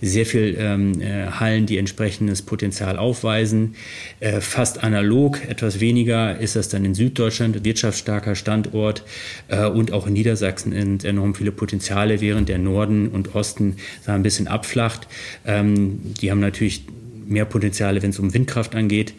sehr 0.00 0.26
viel 0.26 0.56
ähm, 0.58 1.00
äh, 1.00 1.26
Hallen, 1.30 1.66
die 1.66 1.78
entsprechendes 1.78 2.42
Potenzial 2.42 2.98
aufweisen. 2.98 3.74
Äh, 4.20 4.40
fast 4.40 4.82
analog, 4.82 5.40
etwas 5.48 5.80
weniger 5.80 6.38
ist 6.38 6.56
das 6.56 6.68
dann 6.68 6.84
in 6.84 6.94
Süddeutschland, 6.94 7.64
wirtschaftsstarker 7.64 8.34
Standort 8.34 9.04
äh, 9.48 9.66
und 9.66 9.92
auch 9.92 10.06
in 10.06 10.12
Niedersachsen 10.12 10.72
sind 10.72 11.04
enorm 11.04 11.34
viele 11.34 11.52
Potenziale, 11.52 12.20
während 12.20 12.48
der 12.48 12.58
Norden 12.58 13.08
und 13.08 13.34
Osten 13.34 13.76
ein 14.06 14.22
bisschen 14.22 14.48
abflacht. 14.48 15.06
Ähm, 15.46 16.00
die 16.20 16.30
haben 16.30 16.40
natürlich 16.40 16.84
mehr 17.30 17.44
Potenziale, 17.44 18.02
wenn 18.02 18.10
es 18.10 18.18
um 18.18 18.34
Windkraft 18.34 18.74
angeht. 18.74 19.14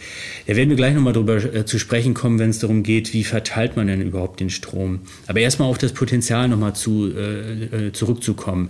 Da 0.47 0.55
werden 0.55 0.69
wir 0.69 0.75
gleich 0.75 0.93
nochmal 0.93 1.13
drüber 1.13 1.37
äh, 1.37 1.65
zu 1.65 1.79
sprechen 1.79 2.13
kommen, 2.13 2.39
wenn 2.39 2.49
es 2.49 2.59
darum 2.59 2.83
geht, 2.83 3.13
wie 3.13 3.23
verteilt 3.23 3.75
man 3.75 3.87
denn 3.87 4.01
überhaupt 4.01 4.39
den 4.39 4.49
Strom. 4.49 4.99
Aber 5.27 5.39
erstmal 5.39 5.69
auf 5.69 5.77
das 5.77 5.93
Potenzial 5.93 6.47
nochmal 6.47 6.75
zu, 6.75 7.11
äh, 7.11 7.87
äh 7.87 7.91
zurückzukommen. 7.93 8.69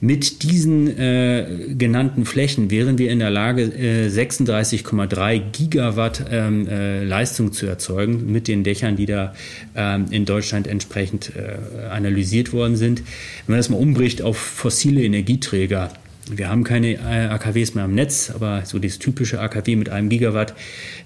Mit 0.00 0.42
diesen 0.42 0.98
äh, 0.98 1.74
genannten 1.76 2.26
Flächen 2.26 2.70
wären 2.70 2.98
wir 2.98 3.10
in 3.10 3.18
der 3.18 3.30
Lage, 3.30 3.62
äh, 3.62 4.08
36,3 4.08 5.40
Gigawatt 5.52 6.24
ähm, 6.30 6.68
äh, 6.68 7.02
Leistung 7.02 7.52
zu 7.52 7.66
erzeugen 7.66 8.30
mit 8.30 8.46
den 8.46 8.62
Dächern, 8.62 8.96
die 8.96 9.06
da 9.06 9.34
ähm, 9.74 10.06
in 10.10 10.26
Deutschland 10.26 10.66
entsprechend 10.66 11.32
äh, 11.34 11.86
analysiert 11.88 12.52
worden 12.52 12.76
sind. 12.76 13.00
Wenn 13.46 13.54
man 13.54 13.58
das 13.58 13.70
mal 13.70 13.78
umbricht 13.78 14.20
auf 14.20 14.36
fossile 14.36 15.02
Energieträger, 15.02 15.90
wir 16.30 16.48
haben 16.48 16.64
keine 16.64 16.94
äh, 16.94 17.28
AKWs 17.28 17.74
mehr 17.74 17.84
am 17.84 17.94
Netz, 17.94 18.32
aber 18.34 18.62
so 18.64 18.78
dieses 18.78 18.98
typische 18.98 19.40
AKW 19.40 19.76
mit 19.76 19.88
einem 19.90 20.08
Gigawatt, 20.08 20.54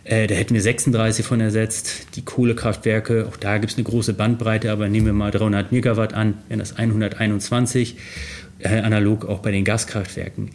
äh, 0.04 0.26
da 0.26 0.34
hätten 0.34 0.54
wir 0.54 0.62
36 0.62 1.26
von 1.26 1.40
ersetzt. 1.40 2.06
Die 2.16 2.22
Kohlekraftwerke, 2.22 3.26
auch 3.28 3.36
da 3.36 3.58
gibt 3.58 3.72
es 3.72 3.78
eine 3.78 3.84
große 3.84 4.14
Bandbreite, 4.14 4.72
aber 4.72 4.88
nehmen 4.88 5.06
wir 5.06 5.12
mal 5.12 5.30
300 5.30 5.72
Megawatt 5.72 6.14
an, 6.14 6.38
wären 6.48 6.60
das 6.60 6.76
121 6.76 7.96
äh, 8.60 8.80
analog 8.80 9.26
auch 9.26 9.40
bei 9.40 9.50
den 9.50 9.64
Gaskraftwerken. 9.64 10.50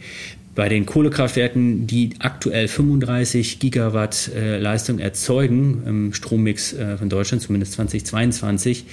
Bei 0.56 0.70
den 0.70 0.86
Kohlekraftwerken, 0.86 1.86
die 1.86 2.14
aktuell 2.18 2.66
35 2.66 3.58
Gigawatt 3.58 4.30
äh, 4.34 4.58
Leistung 4.58 4.98
erzeugen, 4.98 5.82
im 5.86 6.14
Strommix 6.14 6.72
äh, 6.72 6.96
von 6.96 7.10
Deutschland, 7.10 7.42
zumindest 7.42 7.74
2022, 7.74 8.86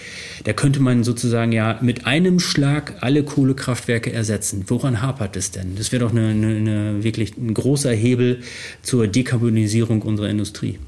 da 0.44 0.52
könnte 0.52 0.82
man 0.82 1.06
sozusagen 1.06 1.54
ja 1.54 1.80
mit 1.82 2.06
einem 2.06 2.42
Schlag 2.42 2.96
alle 3.00 3.24
Kohlekraftwerke 3.24 4.12
ersetzen. 4.12 4.66
Woran 4.68 5.02
hapert 5.02 5.38
es 5.38 5.52
denn? 5.52 5.78
Das 5.78 5.94
wäre 5.94 6.04
doch 6.04 6.12
eine, 6.12 6.28
eine, 6.28 6.48
eine 6.48 7.04
wirklich 7.06 7.38
ein 7.38 7.54
großer 7.54 7.94
Hebel 7.94 8.42
zur 8.82 9.08
Dekarbonisierung 9.08 10.02
unserer 10.02 10.28
Industrie. 10.28 10.80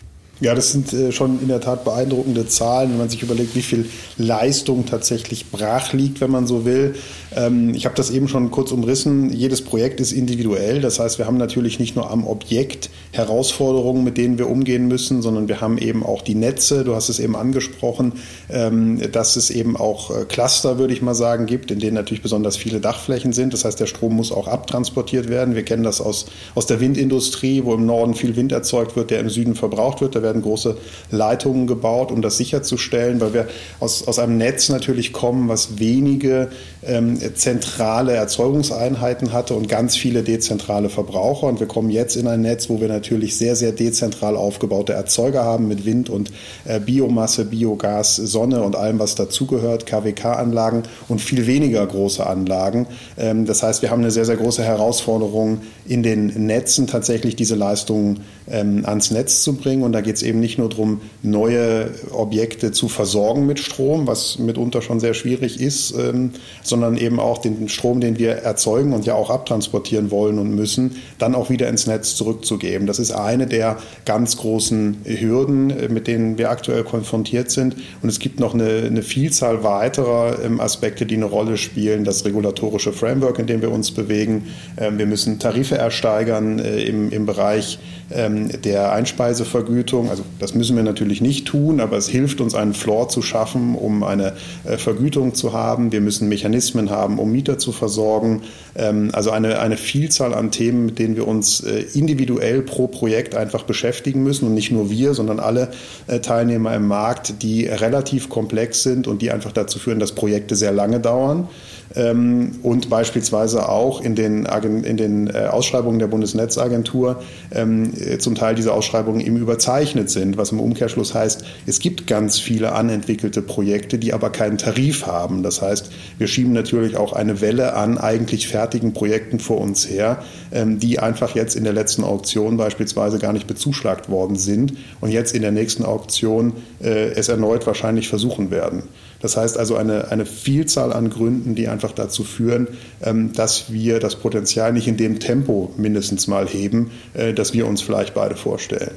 Ja, 0.42 0.54
das 0.54 0.74
sind 0.74 0.92
äh, 0.92 1.14
schon 1.14 1.42
in 1.42 1.48
der 1.48 1.62
Tat 1.62 1.86
beeindruckende 1.86 2.46
Zahlen, 2.46 2.90
wenn 2.92 2.98
man 2.98 3.10
sich 3.10 3.24
überlegt, 3.24 3.56
wie 3.56 3.62
viel 3.62 3.86
Leistung 4.18 4.86
tatsächlich 4.86 5.50
brach 5.50 5.94
liegt, 5.94 6.20
wenn 6.20 6.30
man 6.30 6.46
so 6.46 6.66
will. 6.66 6.96
Ähm, 7.34 7.74
ich 7.74 7.86
habe 7.86 7.96
das 7.96 8.12
eben 8.12 8.28
schon 8.28 8.52
kurz 8.52 8.74
umrissen. 8.74 9.32
Jedes 9.32 9.62
Projekt 9.62 10.02
ist 10.02 10.12
individuell. 10.12 10.82
Das 10.82 11.00
heißt, 11.00 11.20
wir 11.20 11.26
haben 11.26 11.38
natürlich 11.38 11.80
nicht 11.80 11.96
nur 11.96 12.12
am 12.12 12.28
Objekt 12.28 12.90
Herausforderungen, 13.14 14.04
mit 14.04 14.18
denen 14.18 14.38
wir 14.38 14.50
umgehen 14.50 14.90
müssen, 14.90 15.22
sondern 15.22 15.48
wir 15.48 15.62
haben 15.62 15.78
eben 15.78 16.06
auch 16.06 16.22
die 16.22 16.36
Netze. 16.36 16.84
Du 16.84 16.96
hast 16.96 17.08
es 17.08 17.20
eben 17.20 17.38
angesprochen, 17.38 18.14
ähm, 18.50 19.00
dass 19.14 19.38
es 19.38 19.50
eben 19.50 19.78
auch 19.78 20.12
äh, 20.12 20.26
Cluster, 20.26 20.78
würde 20.78 20.94
ich 20.94 21.02
mal 21.02 21.16
sagen, 21.16 21.46
gibt, 21.46 21.72
in 21.72 21.80
denen 21.80 21.96
natürlich 21.96 22.22
besonders 22.22 22.58
viele 22.58 22.82
Dachflächen 22.82 23.32
sind. 23.32 23.54
Das 23.54 23.64
heißt, 23.64 23.80
der 23.80 23.88
Strom 23.88 24.18
muss 24.18 24.34
auch 24.34 24.50
abtransportiert 24.50 25.30
werden. 25.30 25.56
Wir 25.56 25.64
kennen 25.64 25.84
das 25.84 26.02
aus, 26.02 26.26
aus 26.56 26.66
der 26.66 26.82
Windindustrie, 26.82 27.64
wo 27.64 27.74
im 27.74 27.86
Norden 27.86 28.16
viel 28.16 28.36
Wind 28.36 28.52
erzeugt 28.52 28.98
wird, 28.98 29.12
der 29.12 29.22
im 29.22 29.30
Süden 29.30 29.56
verbraucht 29.56 30.02
wird. 30.02 30.14
Da 30.16 30.25
werden 30.26 30.42
große 30.42 30.76
Leitungen 31.12 31.68
gebaut, 31.68 32.12
um 32.12 32.22
das 32.22 32.36
sicherzustellen, 32.36 33.22
weil 33.22 33.34
wir 33.34 33.48
aus, 33.80 34.06
aus 34.08 34.20
einem 34.20 34.38
Netz 34.38 34.68
natürlich 34.68 35.14
kommen, 35.14 35.48
was 35.48 35.80
wenige 35.80 36.50
ähm, 36.84 37.18
zentrale 37.36 38.14
Erzeugungseinheiten 38.14 39.32
hatte 39.32 39.54
und 39.54 39.70
ganz 39.70 39.96
viele 39.96 40.24
dezentrale 40.24 40.90
Verbraucher. 40.90 41.48
Und 41.48 41.60
wir 41.60 41.68
kommen 41.68 41.90
jetzt 41.90 42.16
in 42.16 42.28
ein 42.28 42.42
Netz, 42.42 42.70
wo 42.70 42.82
wir 42.82 42.88
natürlich 42.88 43.38
sehr, 43.38 43.56
sehr 43.56 43.72
dezentral 43.72 44.36
aufgebaute 44.36 44.94
Erzeuger 44.94 45.44
haben 45.44 45.68
mit 45.68 45.86
Wind 45.86 46.10
und 46.10 46.32
äh, 46.66 46.80
Biomasse, 46.80 47.46
Biogas, 47.46 48.16
Sonne 48.16 48.64
und 48.64 48.76
allem, 48.76 49.00
was 49.00 49.16
dazugehört, 49.16 49.86
KWK-Anlagen 49.86 50.84
und 51.08 51.22
viel 51.22 51.48
weniger 51.48 51.86
große 51.86 52.26
Anlagen. 52.26 52.88
Ähm, 53.18 53.46
das 53.46 53.64
heißt, 53.64 53.82
wir 53.82 53.92
haben 53.92 54.02
eine 54.02 54.12
sehr, 54.12 54.26
sehr 54.26 54.38
große 54.38 54.64
Herausforderung 54.64 55.62
in 55.88 56.04
den 56.04 56.46
Netzen 56.46 56.88
tatsächlich 56.88 57.36
diese 57.36 57.56
Leistungen 57.56 58.22
ähm, 58.50 58.84
ans 58.86 59.12
Netz 59.12 59.42
zu 59.44 59.56
bringen. 59.56 59.84
Und 59.84 59.94
da 59.94 60.02
geht 60.02 60.16
es 60.16 60.24
eben 60.24 60.40
nicht 60.40 60.58
nur 60.58 60.70
darum, 60.70 61.02
neue 61.24 61.90
Objekte 62.12 62.72
zu 62.72 62.88
versorgen 62.88 63.46
mit 63.46 63.60
Strom, 63.60 64.08
was 64.08 64.40
mitunter 64.40 64.82
schon 64.82 65.00
sehr 65.00 65.14
schwierig 65.14 65.60
ist, 65.60 65.94
ähm, 65.98 66.32
sondern 66.64 66.98
eben 66.98 67.20
auch 67.20 67.40
den 67.40 67.70
Strom, 67.70 68.00
den 68.02 68.18
wir 68.20 68.32
erzeugen 68.32 68.94
und 68.94 69.06
ja 69.06 69.16
auch 69.16 69.30
abtransportieren 69.30 70.12
wollen 70.12 70.40
und 70.40 70.54
müssen, 70.54 70.98
dann 71.18 71.36
auch 71.36 71.50
wieder 71.50 71.68
ins 71.70 71.88
Netz 71.88 72.16
zurückzugeben. 72.16 72.88
Das 72.88 73.00
ist 73.00 73.12
eine 73.12 73.48
der 73.48 73.78
ganz 74.06 74.38
großen 74.38 74.98
Hürden, 75.06 75.70
äh, 75.72 75.90
mit 75.90 76.08
denen 76.08 76.38
wir 76.38 76.50
aktuell 76.50 76.84
konfrontiert 76.84 77.52
sind. 77.52 77.76
Und 78.02 78.10
es 78.10 78.20
gibt 78.20 78.40
noch 78.40 78.54
eine, 78.54 78.84
eine 78.86 79.02
Vielzahl 79.02 79.64
weiterer 79.64 80.44
ähm, 80.44 80.60
Aspekte, 80.60 81.06
die 81.06 81.16
eine 81.16 81.26
Rolle 81.26 81.58
spielen. 81.58 82.04
Das 82.04 82.26
regulatorische 82.26 82.94
Framework, 82.94 83.40
in 83.40 83.48
dem 83.48 83.62
wir 83.62 83.72
uns 83.72 83.92
bewegen. 83.92 84.48
Ähm, 84.78 84.98
wir 84.98 85.06
müssen 85.06 85.40
Tarife 85.40 85.78
ersteigern 85.78 86.60
äh, 86.60 86.84
im, 86.84 87.12
im 87.12 87.26
Bereich 87.26 87.80
ähm, 88.12 88.35
der 88.36 88.92
Einspeisevergütung. 88.92 90.10
Also 90.10 90.24
das 90.40 90.54
müssen 90.56 90.76
wir 90.76 90.84
natürlich 90.84 91.22
nicht 91.22 91.48
tun, 91.48 91.80
aber 91.80 91.98
es 91.98 92.08
hilft 92.08 92.42
uns, 92.42 92.56
einen 92.56 92.74
Floor 92.74 93.10
zu 93.10 93.22
schaffen, 93.22 93.76
um 93.76 94.04
eine 94.04 94.34
äh, 94.64 94.78
Vergütung 94.78 95.34
zu 95.34 95.54
haben. 95.54 95.92
Wir 95.92 96.02
müssen 96.02 96.30
Mechanismen 96.30 96.90
haben, 96.90 97.20
um 97.20 97.32
Mieter 97.32 97.58
zu 97.58 97.72
versorgen. 97.72 98.42
Ähm, 98.76 99.10
also 99.14 99.32
eine, 99.32 99.60
eine 99.60 99.78
Vielzahl 99.78 100.34
an 100.34 100.52
Themen, 100.52 100.86
mit 100.86 101.00
denen 101.00 101.16
wir 101.16 101.28
uns 101.28 101.62
äh, 101.62 101.86
individuell 101.94 102.62
pro 102.62 102.88
Projekt 102.88 103.36
einfach 103.36 103.64
beschäftigen 103.64 104.24
müssen 104.24 104.46
und 104.48 104.54
nicht 104.54 104.72
nur 104.72 104.90
wir, 104.90 105.14
sondern 105.14 105.40
alle 105.40 105.72
äh, 106.08 106.20
Teilnehmer 106.20 106.76
im 106.76 106.88
Markt, 106.88 107.42
die 107.42 107.66
relativ 107.66 108.30
komplex 108.30 108.84
sind 108.84 109.08
und 109.08 109.22
die 109.22 109.32
einfach 109.32 109.52
dazu 109.52 109.80
führen, 109.80 110.00
dass 110.00 110.14
Projekte 110.14 110.56
sehr 110.56 110.72
lange 110.72 111.00
dauern 111.00 111.48
ähm, 111.96 112.52
und 112.64 112.90
beispielsweise 112.90 113.70
auch 113.70 114.02
in 114.02 114.16
den, 114.16 114.46
in 114.46 114.98
den 114.98 115.28
äh, 115.28 115.48
Ausschreibungen 115.52 116.00
der 116.00 116.08
Bundesnetzagentur 116.08 117.22
ähm, 117.52 117.94
äh, 118.00 118.18
zum 118.18 118.36
Teil 118.36 118.56
diese 118.56 118.74
Ausschreibungen 118.74 119.22
eben 119.22 119.38
überzeichnet 119.38 120.10
sind, 120.10 120.38
was 120.38 120.52
im 120.52 120.60
Umkehrschluss 120.60 121.14
heißt, 121.14 121.44
es 121.66 121.80
gibt 121.80 122.08
ganz 122.08 122.40
viele 122.40 122.74
anentwickelte 122.74 123.42
Projekte, 123.42 123.98
die 123.98 124.14
aber 124.14 124.30
keinen 124.30 124.58
Tarif 124.58 125.06
haben. 125.06 125.44
Das 125.44 125.62
heißt, 125.62 125.92
wir 126.18 126.28
schieben 126.28 126.54
natürlich 126.54 126.98
auch 126.98 127.14
eine 127.14 127.42
Welle 127.42 127.74
an 127.76 127.98
eigentlich 127.98 128.48
fertigen 128.48 128.94
Projekten 128.94 129.40
vor 129.40 129.62
uns 129.62 129.90
her, 129.90 130.24
ähm, 130.52 130.80
die 130.80 131.00
einfach 131.00 131.36
jetzt 131.36 131.56
in 131.56 131.64
der 131.64 131.74
letzten 131.74 132.04
Auktion 132.04 132.58
beispielsweise 132.58 133.20
gar 133.20 133.34
nicht 133.34 133.48
bezuschlagt 133.48 134.10
worden 134.10 134.36
sind 134.36 134.74
und 135.02 135.12
jetzt 135.12 135.34
in 135.34 135.42
der 135.42 135.52
nächsten 135.52 135.86
Auktion 135.86 136.54
äh, 136.82 137.12
es 137.12 137.30
erneut 137.30 137.66
wahrscheinlich 137.66 138.08
versuchen 138.10 138.52
werden. 138.52 138.84
Das 139.26 139.38
heißt 139.38 139.58
also 139.58 139.76
eine, 139.76 140.12
eine 140.12 140.24
Vielzahl 140.24 140.94
an 140.94 141.10
Gründen, 141.10 141.56
die 141.56 141.68
einfach 141.68 141.94
dazu 141.94 142.24
führen, 142.24 142.68
ähm, 143.02 143.34
dass 143.34 143.74
wir 143.74 144.00
das 144.00 144.18
Potenzial 144.18 144.72
nicht 144.72 144.88
in 144.88 144.98
dem 144.98 145.20
Tempo 145.20 145.74
mindestens 145.78 146.28
mal 146.28 146.48
heben, 146.48 146.92
äh, 147.16 147.34
das 147.34 147.52
wir 147.52 147.66
uns 147.66 147.82
vielleicht 147.82 148.14
beide 148.14 148.36
vorstellen. 148.36 148.92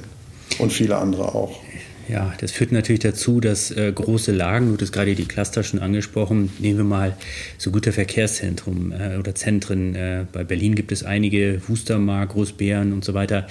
Und 0.59 0.71
viele 0.71 0.97
andere 0.97 1.33
auch. 1.33 1.59
Ja, 2.07 2.31
das 2.39 2.51
führt 2.51 2.71
natürlich 2.71 2.99
dazu, 2.99 3.39
dass 3.39 3.71
äh, 3.71 3.91
große 3.91 4.31
Lagen, 4.31 4.77
du 4.77 4.83
hast 4.83 4.91
gerade 4.91 5.15
die 5.15 5.25
Cluster 5.25 5.63
schon 5.63 5.79
angesprochen, 5.79 6.51
nehmen 6.59 6.77
wir 6.77 6.83
mal 6.83 7.17
so 7.57 7.71
guter 7.71 7.91
Verkehrszentrum 7.91 8.91
äh, 8.91 9.17
oder 9.17 9.33
Zentren. 9.33 9.95
Äh, 9.95 10.25
bei 10.31 10.43
Berlin 10.43 10.75
gibt 10.75 10.91
es 10.91 11.01
einige, 11.01 11.59
Wustermark, 11.67 12.29
Großbären 12.29 12.93
und 12.93 13.03
so 13.03 13.15
weiter. 13.15 13.47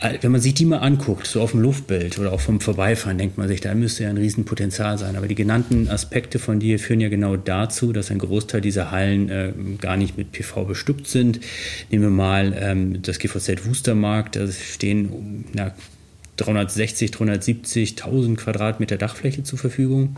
Äh, 0.00 0.18
wenn 0.22 0.32
man 0.32 0.40
sich 0.40 0.54
die 0.54 0.64
mal 0.64 0.78
anguckt, 0.78 1.26
so 1.26 1.40
auf 1.40 1.52
dem 1.52 1.60
Luftbild 1.60 2.18
oder 2.18 2.32
auch 2.32 2.40
vom 2.40 2.60
Vorbeifahren, 2.60 3.18
denkt 3.18 3.38
man 3.38 3.48
sich, 3.48 3.60
da 3.60 3.74
müsste 3.74 4.04
ja 4.04 4.10
ein 4.10 4.16
Riesenpotenzial 4.16 4.98
sein. 4.98 5.16
Aber 5.16 5.28
die 5.28 5.34
genannten 5.34 5.88
Aspekte 5.88 6.38
von 6.38 6.58
dir 6.58 6.78
führen 6.78 7.00
ja 7.00 7.08
genau 7.08 7.36
dazu, 7.36 7.92
dass 7.92 8.10
ein 8.10 8.18
Großteil 8.18 8.60
dieser 8.60 8.90
Hallen 8.90 9.28
äh, 9.28 9.52
gar 9.78 9.96
nicht 9.96 10.16
mit 10.16 10.32
PV 10.32 10.64
bestückt 10.64 11.06
sind. 11.06 11.40
Nehmen 11.90 12.04
wir 12.04 12.10
mal 12.10 12.56
ähm, 12.58 13.02
das 13.02 13.18
GVZ 13.18 13.66
Wustermarkt, 13.66 14.36
da 14.36 14.48
stehen 14.48 15.44
na, 15.52 15.74
360, 16.36 17.10
370.000 17.10 18.36
Quadratmeter 18.36 18.96
Dachfläche 18.96 19.42
zur 19.42 19.58
Verfügung. 19.58 20.16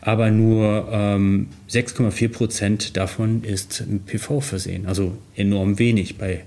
Aber 0.00 0.30
nur 0.30 0.88
ähm, 0.90 1.48
6,4 1.70 2.28
Prozent 2.28 2.96
davon 2.96 3.44
ist 3.44 3.84
mit 3.88 4.06
PV 4.06 4.40
versehen. 4.40 4.86
Also 4.86 5.16
enorm 5.36 5.78
wenig. 5.78 6.18
Bei 6.18 6.42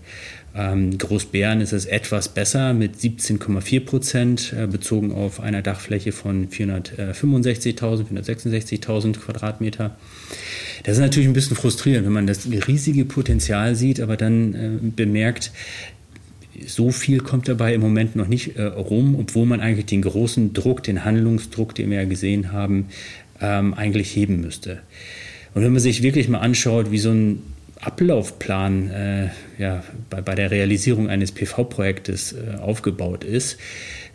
ähm, 0.57 0.97
Großbären 0.97 1.61
ist 1.61 1.71
es 1.71 1.85
etwas 1.85 2.29
besser 2.29 2.73
mit 2.73 2.95
17,4 2.95 3.85
Prozent, 3.85 4.53
äh, 4.57 4.65
bezogen 4.65 5.11
auf 5.11 5.39
einer 5.39 5.61
Dachfläche 5.61 6.11
von 6.11 6.49
465.000, 6.49 8.05
466.000 8.07 9.19
Quadratmeter. 9.19 9.95
Das 10.83 10.95
ist 10.95 11.01
natürlich 11.01 11.27
ein 11.27 11.33
bisschen 11.33 11.55
frustrierend, 11.55 12.05
wenn 12.05 12.13
man 12.13 12.25
das 12.25 12.49
riesige 12.67 13.05
Potenzial 13.05 13.75
sieht, 13.75 13.99
aber 13.99 14.17
dann 14.17 14.53
äh, 14.53 14.69
bemerkt, 14.81 15.51
so 16.65 16.91
viel 16.91 17.19
kommt 17.19 17.47
dabei 17.47 17.75
im 17.75 17.81
Moment 17.81 18.15
noch 18.15 18.27
nicht 18.27 18.57
äh, 18.57 18.63
rum, 18.63 19.15
obwohl 19.19 19.45
man 19.45 19.59
eigentlich 19.59 19.85
den 19.85 20.01
großen 20.01 20.53
Druck, 20.53 20.81
den 20.81 21.05
Handlungsdruck, 21.05 21.75
den 21.75 21.91
wir 21.91 22.01
ja 22.01 22.05
gesehen 22.05 22.51
haben, 22.51 22.87
ähm, 23.41 23.75
eigentlich 23.75 24.15
heben 24.15 24.41
müsste. 24.41 24.79
Und 25.53 25.61
wenn 25.61 25.71
man 25.71 25.81
sich 25.81 26.01
wirklich 26.01 26.29
mal 26.29 26.39
anschaut, 26.39 26.89
wie 26.89 26.97
so 26.97 27.11
ein 27.11 27.43
Ablaufplan 27.79 28.89
äh, 28.89 29.29
ja, 29.57 29.83
bei, 30.09 30.21
bei, 30.21 30.35
der 30.35 30.51
Realisierung 30.51 31.09
eines 31.09 31.31
PV-Projektes 31.31 32.33
äh, 32.33 32.57
aufgebaut 32.59 33.23
ist, 33.23 33.57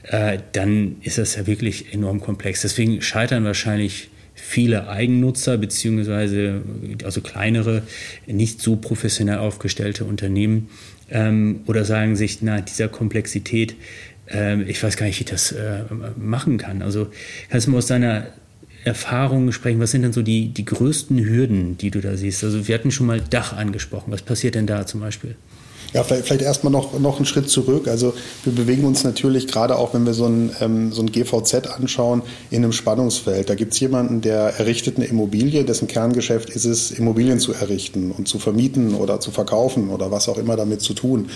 äh, 0.04 0.38
dann 0.52 0.96
ist 1.02 1.18
das 1.18 1.36
ja 1.36 1.46
wirklich 1.46 1.92
enorm 1.92 2.20
komplex. 2.20 2.62
Deswegen 2.62 3.02
scheitern 3.02 3.44
wahrscheinlich 3.44 4.10
viele 4.34 4.88
Eigennutzer 4.88 5.58
beziehungsweise 5.58 6.62
also 7.04 7.20
kleinere, 7.20 7.82
nicht 8.26 8.60
so 8.60 8.76
professionell 8.76 9.38
aufgestellte 9.38 10.04
Unternehmen 10.04 10.70
ähm, 11.10 11.60
oder 11.66 11.84
sagen 11.84 12.16
sich, 12.16 12.42
na, 12.42 12.60
dieser 12.60 12.88
Komplexität, 12.88 13.76
äh, 14.30 14.60
ich 14.62 14.82
weiß 14.82 14.96
gar 14.96 15.06
nicht, 15.06 15.18
wie 15.18 15.24
ich 15.24 15.30
das 15.30 15.52
äh, 15.52 15.84
machen 16.16 16.58
kann. 16.58 16.82
Also 16.82 17.08
kannst 17.50 17.66
du 17.66 17.70
mal 17.70 17.78
aus 17.78 17.86
deiner 17.86 18.26
Erfahrungen 18.84 19.52
sprechen? 19.52 19.80
Was 19.80 19.90
sind 19.90 20.02
denn 20.02 20.12
so 20.12 20.22
die, 20.22 20.48
die 20.48 20.64
größten 20.64 21.24
Hürden, 21.24 21.78
die 21.78 21.90
du 21.90 22.00
da 22.00 22.16
siehst? 22.16 22.42
Also 22.44 22.66
wir 22.68 22.74
hatten 22.74 22.90
schon 22.90 23.06
mal 23.06 23.20
Dach 23.20 23.52
angesprochen. 23.52 24.12
Was 24.12 24.22
passiert 24.22 24.54
denn 24.54 24.66
da 24.66 24.86
zum 24.86 25.00
Beispiel? 25.00 25.36
Ja, 25.92 26.02
vielleicht, 26.04 26.24
vielleicht 26.24 26.42
erstmal 26.42 26.72
noch, 26.72 26.98
noch 26.98 27.16
einen 27.16 27.26
Schritt 27.26 27.50
zurück. 27.50 27.86
Also 27.86 28.14
wir 28.44 28.54
bewegen 28.54 28.84
uns 28.84 29.04
natürlich 29.04 29.46
gerade 29.46 29.76
auch, 29.76 29.92
wenn 29.92 30.06
wir 30.06 30.14
so 30.14 30.24
ein, 30.24 30.50
ähm, 30.60 30.90
so 30.90 31.02
ein 31.02 31.12
GVZ 31.12 31.66
anschauen, 31.66 32.22
in 32.50 32.64
einem 32.64 32.72
Spannungsfeld. 32.72 33.50
Da 33.50 33.54
gibt 33.54 33.74
es 33.74 33.80
jemanden, 33.80 34.22
der 34.22 34.58
errichtet 34.58 34.96
eine 34.96 35.04
Immobilie, 35.04 35.64
dessen 35.64 35.88
Kerngeschäft 35.88 36.48
ist 36.48 36.64
es, 36.64 36.92
Immobilien 36.92 37.40
zu 37.40 37.52
errichten 37.52 38.10
und 38.10 38.26
zu 38.26 38.38
vermieten 38.38 38.94
oder 38.94 39.20
zu 39.20 39.32
verkaufen 39.32 39.90
oder 39.90 40.10
was 40.10 40.30
auch 40.30 40.38
immer 40.38 40.56
damit 40.56 40.80
zu 40.80 40.94
tun. 40.94 41.28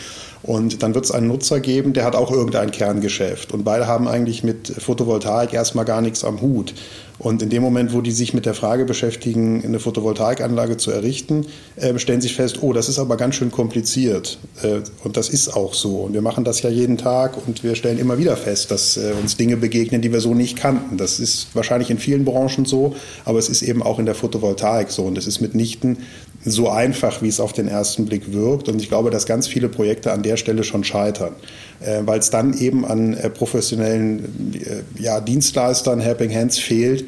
Und 0.42 0.82
dann 0.82 0.94
wird 0.94 1.04
es 1.04 1.10
einen 1.10 1.26
Nutzer 1.26 1.60
geben, 1.60 1.92
der 1.92 2.04
hat 2.04 2.14
auch 2.14 2.30
irgendein 2.30 2.70
Kerngeschäft. 2.70 3.52
Und 3.52 3.64
beide 3.64 3.86
haben 3.86 4.08
eigentlich 4.08 4.42
mit 4.42 4.68
Photovoltaik 4.68 5.52
erstmal 5.52 5.84
gar 5.84 6.00
nichts 6.00 6.24
am 6.24 6.40
Hut. 6.40 6.72
Und 7.18 7.42
in 7.42 7.49
dem 7.49 7.62
Moment, 7.62 7.94
wo 7.94 8.02
die 8.02 8.11
sich 8.11 8.35
mit 8.35 8.44
der 8.44 8.54
Frage 8.54 8.85
beschäftigen, 8.85 9.64
eine 9.64 9.80
Photovoltaikanlage 9.80 10.76
zu 10.76 10.90
errichten, 10.90 11.46
äh, 11.76 11.99
stellen 11.99 12.20
sich 12.20 12.35
fest, 12.35 12.58
oh, 12.62 12.73
das 12.73 12.88
ist 12.88 12.99
aber 12.99 13.16
ganz 13.16 13.37
schön 13.37 13.50
kompliziert. 13.50 14.38
Äh, 14.62 14.80
und 15.02 15.16
das 15.16 15.28
ist 15.28 15.49
auch 15.49 15.73
so. 15.73 16.02
Und 16.02 16.12
wir 16.12 16.23
machen 16.23 16.44
das 16.44 16.62
ja 16.62 16.68
jeden 16.68 16.99
Tag 16.99 17.37
und 17.46 17.64
wir 17.64 17.75
stellen 17.75 17.99
immer 17.99 18.18
wieder 18.18 18.37
fest, 18.37 18.70
dass 18.70 18.96
äh, 18.96 19.12
uns 19.20 19.37
Dinge 19.37 19.56
begegnen, 19.56 20.02
die 20.02 20.12
wir 20.12 20.20
so 20.20 20.35
nicht 20.35 20.56
kannten. 20.56 20.99
Das 20.99 21.18
ist 21.18 21.49
wahrscheinlich 21.54 21.90
in 21.90 21.99
vielen 21.99 22.25
Branchen 22.25 22.66
so, 22.66 22.94
aber 23.25 23.38
es 23.38 23.49
ist 23.49 23.62
eben 23.62 23.82
auch 23.82 23.99
in 23.99 24.06
der 24.06 24.14
Photovoltaik 24.14 24.90
so. 24.90 25.04
Und 25.04 25.16
es 25.16 25.26
ist 25.26 25.40
mitnichten 25.40 25.99
so 26.46 26.70
einfach, 26.70 27.22
wie 27.22 27.28
es 27.28 27.40
auf 27.40 27.52
den 27.52 27.68
ersten 27.68 28.06
Blick 28.06 28.32
wirkt. 28.32 28.68
Und 28.68 28.80
ich 28.80 28.88
glaube, 28.88 29.10
dass 29.10 29.26
ganz 29.26 29.48
viele 29.48 29.68
Projekte 29.68 30.12
an 30.12 30.22
der 30.22 30.36
Stelle 30.36 30.64
schon 30.64 30.84
scheitern. 30.84 31.34
Äh, 31.80 32.02
weil 32.06 32.20
es 32.20 32.30
dann 32.30 32.56
eben 32.58 32.86
an 32.86 33.14
äh, 33.14 33.28
professionellen 33.28 34.54
äh, 34.54 35.02
ja, 35.02 35.20
Dienstleistern, 35.20 36.00
Helping 36.00 36.34
Hands 36.34 36.58
fehlt, 36.58 37.04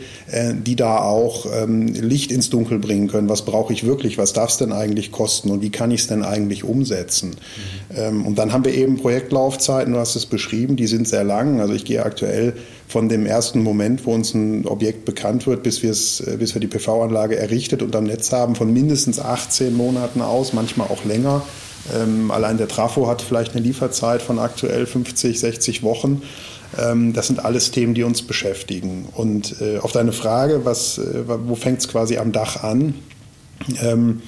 die 0.67 0.77
da 0.77 0.99
auch 0.99 1.47
ähm, 1.63 1.87
Licht 1.87 2.31
ins 2.33 2.51
Dunkel 2.51 2.79
bringen 2.79 3.09
können. 3.09 3.29
Was 3.29 3.45
brauche 3.45 3.73
ich 3.73 3.87
wirklich? 3.87 4.19
Was 4.19 4.35
darf 4.35 4.51
es 4.51 4.59
denn 4.59 4.73
eigentlich 4.73 5.11
kosten? 5.11 5.51
Und 5.51 5.63
wie 5.63 5.71
kann 5.71 5.91
ich 5.91 6.03
es 6.03 6.07
denn 6.07 6.23
eigentlich 6.23 6.65
umsetzen? 6.65 7.37
Mhm. 7.89 8.27
und 8.27 8.39
dann 8.39 8.53
haben 8.53 8.65
wir 8.65 8.75
eben 8.75 8.99
Projektlaufzeiten, 8.99 9.95
du 9.95 9.99
hast 9.99 10.17
es 10.17 10.27
beschrieben, 10.27 10.77
die 10.77 10.87
sind 10.87 11.09
sehr 11.09 11.25
lang. 11.25 11.61
Also 11.61 11.73
ich 11.73 11.85
gehe 11.85 12.05
aktuell 12.05 12.55
von 12.89 13.09
dem 13.09 13.27
ersten 13.27 13.63
Moment, 13.63 14.07
wo 14.07 14.15
uns 14.15 14.35
ein 14.35 14.67
Objekt 14.67 15.05
bekannt 15.05 15.47
wird, 15.47 15.63
bis, 15.63 15.81
bis 15.81 16.55
wir 16.55 16.61
die 16.61 16.67
PV-Anlage 16.67 17.37
errichtet 17.37 17.83
und 17.83 17.95
am 17.95 18.05
Netz 18.05 18.33
haben, 18.33 18.55
von 18.55 18.73
mindestens 18.73 19.21
18 19.21 19.77
Monaten 19.77 20.23
aus, 20.23 20.55
manchmal 20.55 20.89
auch 20.89 21.05
länger. 21.05 21.43
Ähm, 21.95 22.31
allein 22.31 22.57
der 22.59 22.69
Trafo 22.69 23.07
hat 23.07 23.23
vielleicht 23.23 23.53
eine 23.53 23.61
Lieferzeit 23.61 24.23
von 24.23 24.39
aktuell 24.39 24.87
50, 24.87 25.39
60 25.39 25.83
Wochen. 25.83 26.23
Ähm, 26.79 27.13
das 27.13 27.27
sind 27.29 27.45
alles 27.45 27.71
Themen, 27.71 27.95
die 27.95 28.03
uns 28.03 28.23
beschäftigen. 28.23 29.07
Und 29.15 29.61
äh, 29.61 29.79
auf 29.79 29.93
deine 29.93 30.13
Frage, 30.13 30.65
was, 30.65 30.99
äh, 30.99 31.25
wo 31.27 31.55
fängt 31.55 31.81
es 31.81 31.89
quasi 31.89 32.17
am 32.17 32.33
Dach 32.33 32.63
an? 32.63 32.95
Ähm, 33.83 34.23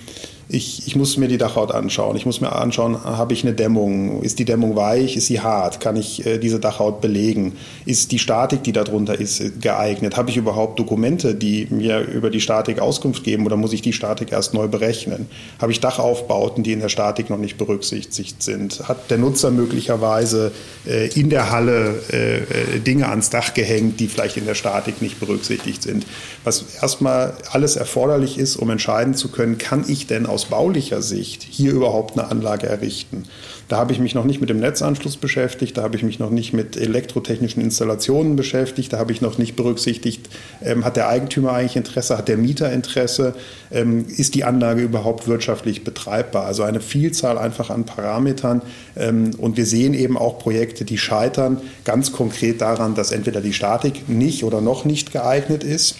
ich, 0.52 0.86
ich 0.86 0.96
muss 0.96 1.16
mir 1.16 1.28
die 1.28 1.38
Dachhaut 1.38 1.72
anschauen. 1.72 2.16
Ich 2.16 2.26
muss 2.26 2.40
mir 2.40 2.52
anschauen, 2.52 3.04
habe 3.04 3.32
ich 3.32 3.44
eine 3.44 3.54
Dämmung? 3.54 4.22
Ist 4.22 4.38
die 4.38 4.44
Dämmung 4.44 4.74
weich? 4.74 5.16
Ist 5.16 5.26
sie 5.26 5.40
hart? 5.40 5.80
Kann 5.80 5.96
ich 5.96 6.26
äh, 6.26 6.38
diese 6.38 6.58
Dachhaut 6.58 7.00
belegen? 7.00 7.56
Ist 7.86 8.10
die 8.10 8.18
Statik, 8.18 8.64
die 8.64 8.72
darunter 8.72 9.18
ist, 9.18 9.60
geeignet? 9.60 10.16
Habe 10.16 10.30
ich 10.30 10.36
überhaupt 10.36 10.78
Dokumente, 10.78 11.34
die 11.34 11.68
mir 11.70 12.00
über 12.00 12.30
die 12.30 12.40
Statik 12.40 12.80
Auskunft 12.80 13.22
geben 13.22 13.46
oder 13.46 13.56
muss 13.56 13.72
ich 13.72 13.80
die 13.80 13.92
Statik 13.92 14.32
erst 14.32 14.52
neu 14.52 14.66
berechnen? 14.66 15.28
Habe 15.60 15.70
ich 15.70 15.80
Dachaufbauten, 15.80 16.64
die 16.64 16.72
in 16.72 16.80
der 16.80 16.88
Statik 16.88 17.30
noch 17.30 17.38
nicht 17.38 17.56
berücksichtigt 17.56 18.42
sind? 18.42 18.88
Hat 18.88 19.10
der 19.10 19.18
Nutzer 19.18 19.52
möglicherweise 19.52 20.50
äh, 20.86 21.08
in 21.18 21.30
der 21.30 21.50
Halle 21.50 22.02
äh, 22.12 22.38
äh 22.38 22.80
Dinge 22.80 23.08
ans 23.08 23.30
Dach 23.30 23.54
gehängt, 23.54 24.00
die 24.00 24.08
vielleicht 24.08 24.36
in 24.36 24.46
der 24.46 24.54
Statik 24.54 25.00
nicht 25.00 25.20
berücksichtigt 25.20 25.82
sind? 25.82 26.06
Was 26.42 26.64
erstmal 26.80 27.34
alles 27.52 27.76
erforderlich 27.76 28.36
ist, 28.38 28.56
um 28.56 28.70
entscheiden 28.70 29.14
zu 29.14 29.28
können, 29.28 29.56
kann 29.56 29.84
ich 29.86 30.06
denn 30.06 30.26
aus 30.26 30.39
aus 30.40 30.46
baulicher 30.46 31.02
Sicht 31.02 31.42
hier 31.42 31.72
überhaupt 31.72 32.18
eine 32.18 32.30
Anlage 32.30 32.66
errichten. 32.66 33.24
Da 33.68 33.76
habe 33.76 33.92
ich 33.92 34.00
mich 34.00 34.14
noch 34.14 34.24
nicht 34.24 34.40
mit 34.40 34.48
dem 34.48 34.58
Netzanschluss 34.58 35.18
beschäftigt, 35.18 35.76
da 35.76 35.82
habe 35.82 35.96
ich 35.96 36.02
mich 36.02 36.18
noch 36.18 36.30
nicht 36.30 36.54
mit 36.54 36.78
elektrotechnischen 36.78 37.62
Installationen 37.62 38.36
beschäftigt, 38.36 38.92
da 38.92 38.98
habe 38.98 39.12
ich 39.12 39.20
noch 39.20 39.36
nicht 39.36 39.54
berücksichtigt, 39.54 40.30
ähm, 40.64 40.84
hat 40.84 40.96
der 40.96 41.08
Eigentümer 41.08 41.52
eigentlich 41.52 41.76
Interesse, 41.76 42.16
hat 42.16 42.28
der 42.28 42.38
Mieter 42.38 42.72
Interesse, 42.72 43.34
ähm, 43.70 44.06
ist 44.08 44.34
die 44.34 44.44
Anlage 44.44 44.80
überhaupt 44.80 45.28
wirtschaftlich 45.28 45.84
betreibbar. 45.84 46.46
Also 46.46 46.62
eine 46.62 46.80
Vielzahl 46.80 47.36
einfach 47.36 47.68
an 47.68 47.84
Parametern. 47.84 48.62
Ähm, 48.96 49.32
und 49.36 49.58
wir 49.58 49.66
sehen 49.66 49.92
eben 49.92 50.16
auch 50.16 50.38
Projekte, 50.38 50.86
die 50.86 50.98
scheitern 50.98 51.60
ganz 51.84 52.12
konkret 52.12 52.62
daran, 52.62 52.94
dass 52.94 53.12
entweder 53.12 53.42
die 53.42 53.52
Statik 53.52 54.08
nicht 54.08 54.42
oder 54.42 54.62
noch 54.62 54.86
nicht 54.86 55.12
geeignet 55.12 55.64
ist 55.64 55.96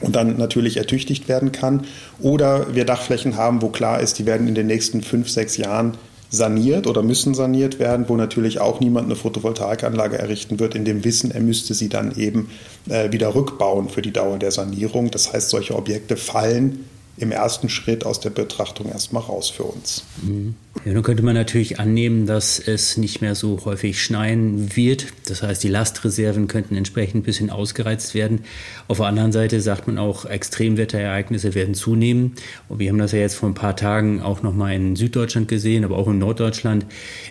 und 0.00 0.16
dann 0.16 0.36
natürlich 0.36 0.76
ertüchtigt 0.76 1.28
werden 1.28 1.52
kann. 1.52 1.86
Oder 2.20 2.74
wir 2.74 2.84
Dachflächen 2.84 3.36
haben, 3.36 3.62
wo 3.62 3.68
klar 3.68 4.00
ist, 4.00 4.18
die 4.18 4.26
werden 4.26 4.48
in 4.48 4.54
den 4.54 4.66
nächsten 4.66 5.02
fünf, 5.02 5.28
sechs 5.28 5.56
Jahren 5.56 5.96
saniert 6.30 6.86
oder 6.86 7.02
müssen 7.02 7.34
saniert 7.34 7.78
werden, 7.78 8.08
wo 8.08 8.16
natürlich 8.16 8.60
auch 8.60 8.80
niemand 8.80 9.06
eine 9.06 9.16
Photovoltaikanlage 9.16 10.18
errichten 10.18 10.58
wird, 10.58 10.74
in 10.74 10.84
dem 10.84 11.04
Wissen, 11.04 11.30
er 11.30 11.40
müsste 11.40 11.74
sie 11.74 11.88
dann 11.88 12.16
eben 12.16 12.50
äh, 12.88 13.12
wieder 13.12 13.34
rückbauen 13.34 13.88
für 13.88 14.02
die 14.02 14.12
Dauer 14.12 14.38
der 14.38 14.50
Sanierung. 14.50 15.10
Das 15.10 15.32
heißt, 15.32 15.50
solche 15.50 15.76
Objekte 15.76 16.16
fallen 16.16 16.86
im 17.16 17.30
ersten 17.30 17.68
Schritt 17.68 18.04
aus 18.04 18.18
der 18.20 18.30
Betrachtung 18.30 18.90
erstmal 18.90 19.22
raus 19.22 19.48
für 19.48 19.64
uns. 19.64 20.02
Mhm. 20.22 20.56
Ja, 20.84 20.92
nun 20.92 21.02
könnte 21.02 21.22
man 21.22 21.34
natürlich 21.34 21.78
annehmen, 21.78 22.26
dass 22.26 22.58
es 22.58 22.96
nicht 22.96 23.22
mehr 23.22 23.34
so 23.34 23.64
häufig 23.64 24.02
schneien 24.02 24.76
wird. 24.76 25.06
Das 25.26 25.42
heißt, 25.42 25.62
die 25.62 25.68
Lastreserven 25.68 26.48
könnten 26.48 26.76
entsprechend 26.76 27.16
ein 27.16 27.22
bisschen 27.22 27.48
ausgereizt 27.48 28.14
werden. 28.14 28.40
Auf 28.88 28.98
der 28.98 29.06
anderen 29.06 29.32
Seite 29.32 29.60
sagt 29.60 29.86
man 29.86 29.98
auch, 29.98 30.26
Extremwetterereignisse 30.26 31.54
werden 31.54 31.74
zunehmen. 31.74 32.32
Und 32.68 32.80
wir 32.80 32.90
haben 32.90 32.98
das 32.98 33.12
ja 33.12 33.20
jetzt 33.20 33.36
vor 33.36 33.48
ein 33.48 33.54
paar 33.54 33.76
Tagen 33.76 34.20
auch 34.20 34.42
nochmal 34.42 34.74
in 34.74 34.96
Süddeutschland 34.96 35.48
gesehen, 35.48 35.84
aber 35.84 35.96
auch 35.96 36.08
in 36.08 36.18
Norddeutschland. 36.18 36.84